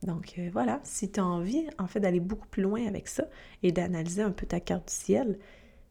Donc 0.03 0.35
euh, 0.39 0.51
voilà, 0.53 0.81
si 0.85 1.11
tu 1.11 1.21
as 1.21 1.25
envie 1.25 1.67
en 1.79 1.87
fait 1.87 2.01
d'aller 2.01 2.21
beaucoup 2.21 2.47
plus 2.49 2.63
loin 2.63 2.87
avec 2.87 3.09
ça 3.09 3.25
et 3.63 3.73
d'analyser 3.73 4.23
un 4.23 4.31
peu 4.31 4.47
ta 4.47 4.61
carte 4.61 4.89
du 4.89 4.95
ciel, 4.95 5.39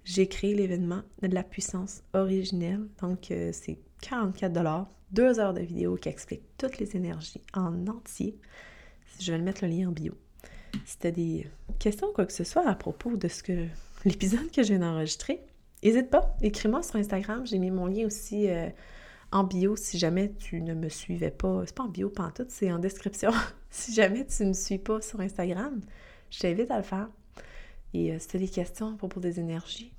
j'ai 0.03 0.27
créé 0.27 0.53
l'événement 0.53 1.01
de 1.21 1.27
la 1.27 1.43
puissance 1.43 2.03
originelle. 2.13 2.87
Donc 3.01 3.31
euh, 3.31 3.49
c'est 3.51 3.79
44 4.01 4.53
dollars 4.53 4.87
deux 5.11 5.39
heures 5.39 5.53
de 5.53 5.61
vidéo 5.61 5.95
qui 5.95 6.09
explique 6.09 6.43
toutes 6.57 6.77
les 6.77 6.95
énergies 6.95 7.41
en 7.53 7.87
entier. 7.87 8.37
Je 9.19 9.31
vais 9.31 9.37
le 9.37 9.43
mettre 9.43 9.65
le 9.65 9.71
lien 9.71 9.89
en 9.89 9.91
bio. 9.91 10.13
Si 10.85 10.99
tu 10.99 11.07
as 11.07 11.11
des 11.11 11.47
questions, 11.79 12.11
quoi 12.13 12.25
que 12.25 12.33
ce 12.33 12.43
soit 12.43 12.67
à 12.67 12.75
propos 12.75 13.17
de 13.17 13.27
ce 13.27 13.41
que 13.41 13.65
l'épisode 14.05 14.51
que 14.51 14.61
je 14.61 14.69
viens 14.69 14.79
d'enregistrer, 14.79 15.41
n'hésite 15.83 16.09
pas, 16.09 16.35
écris-moi 16.41 16.83
sur 16.83 16.95
Instagram. 16.95 17.45
J'ai 17.45 17.59
mis 17.59 17.71
mon 17.71 17.87
lien 17.87 18.05
aussi 18.05 18.49
euh, 18.49 18.69
en 19.31 19.43
bio 19.43 19.75
si 19.75 19.97
jamais 19.97 20.31
tu 20.37 20.61
ne 20.61 20.73
me 20.73 20.89
suivais 20.89 21.31
pas. 21.31 21.63
C'est 21.65 21.75
pas 21.75 21.83
en 21.83 21.89
bio, 21.89 22.09
pas 22.09 22.23
en 22.23 22.31
tout, 22.31 22.45
c'est 22.49 22.71
en 22.71 22.79
description. 22.79 23.31
si 23.69 23.93
jamais 23.93 24.25
tu 24.25 24.43
ne 24.43 24.49
me 24.49 24.53
suis 24.53 24.77
pas 24.77 25.01
sur 25.01 25.19
Instagram, 25.19 25.81
je 26.29 26.39
t'invite 26.39 26.71
à 26.71 26.77
le 26.77 26.83
faire. 26.83 27.09
Et 27.93 28.11
euh, 28.11 28.19
si 28.19 28.27
tu 28.27 28.37
as 28.37 28.39
des 28.39 28.49
questions 28.49 28.93
à 28.93 28.97
propos 28.97 29.19
des 29.19 29.39
énergies, 29.39 29.93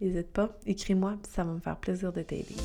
n'hésite 0.00 0.32
pas, 0.32 0.56
écris-moi, 0.66 1.16
ça 1.30 1.44
va 1.44 1.52
me 1.52 1.60
faire 1.60 1.76
plaisir 1.76 2.12
de 2.12 2.22
t'aider. 2.22 2.56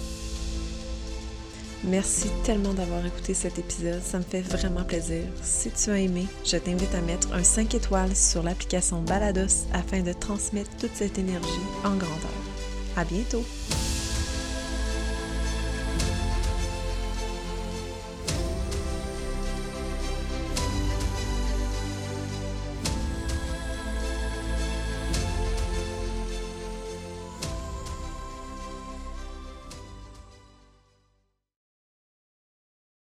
Merci 1.84 2.30
tellement 2.44 2.74
d'avoir 2.74 3.06
écouté 3.06 3.34
cet 3.34 3.60
épisode, 3.60 4.02
ça 4.02 4.18
me 4.18 4.24
fait 4.24 4.42
vraiment 4.42 4.84
plaisir. 4.84 5.24
Si 5.44 5.70
tu 5.70 5.92
as 5.92 6.00
aimé, 6.00 6.26
je 6.44 6.58
t'invite 6.58 6.94
à 6.96 7.02
mettre 7.02 7.32
un 7.34 7.44
5 7.44 7.76
étoiles 7.76 8.16
sur 8.16 8.42
l'application 8.42 9.02
Balados 9.04 9.68
afin 9.74 10.02
de 10.02 10.14
transmettre 10.14 10.76
toute 10.78 10.96
cette 10.96 11.20
énergie 11.20 11.48
en 11.84 11.96
grandeur. 11.96 12.47
À 12.98 13.04
bientôt! 13.06 13.46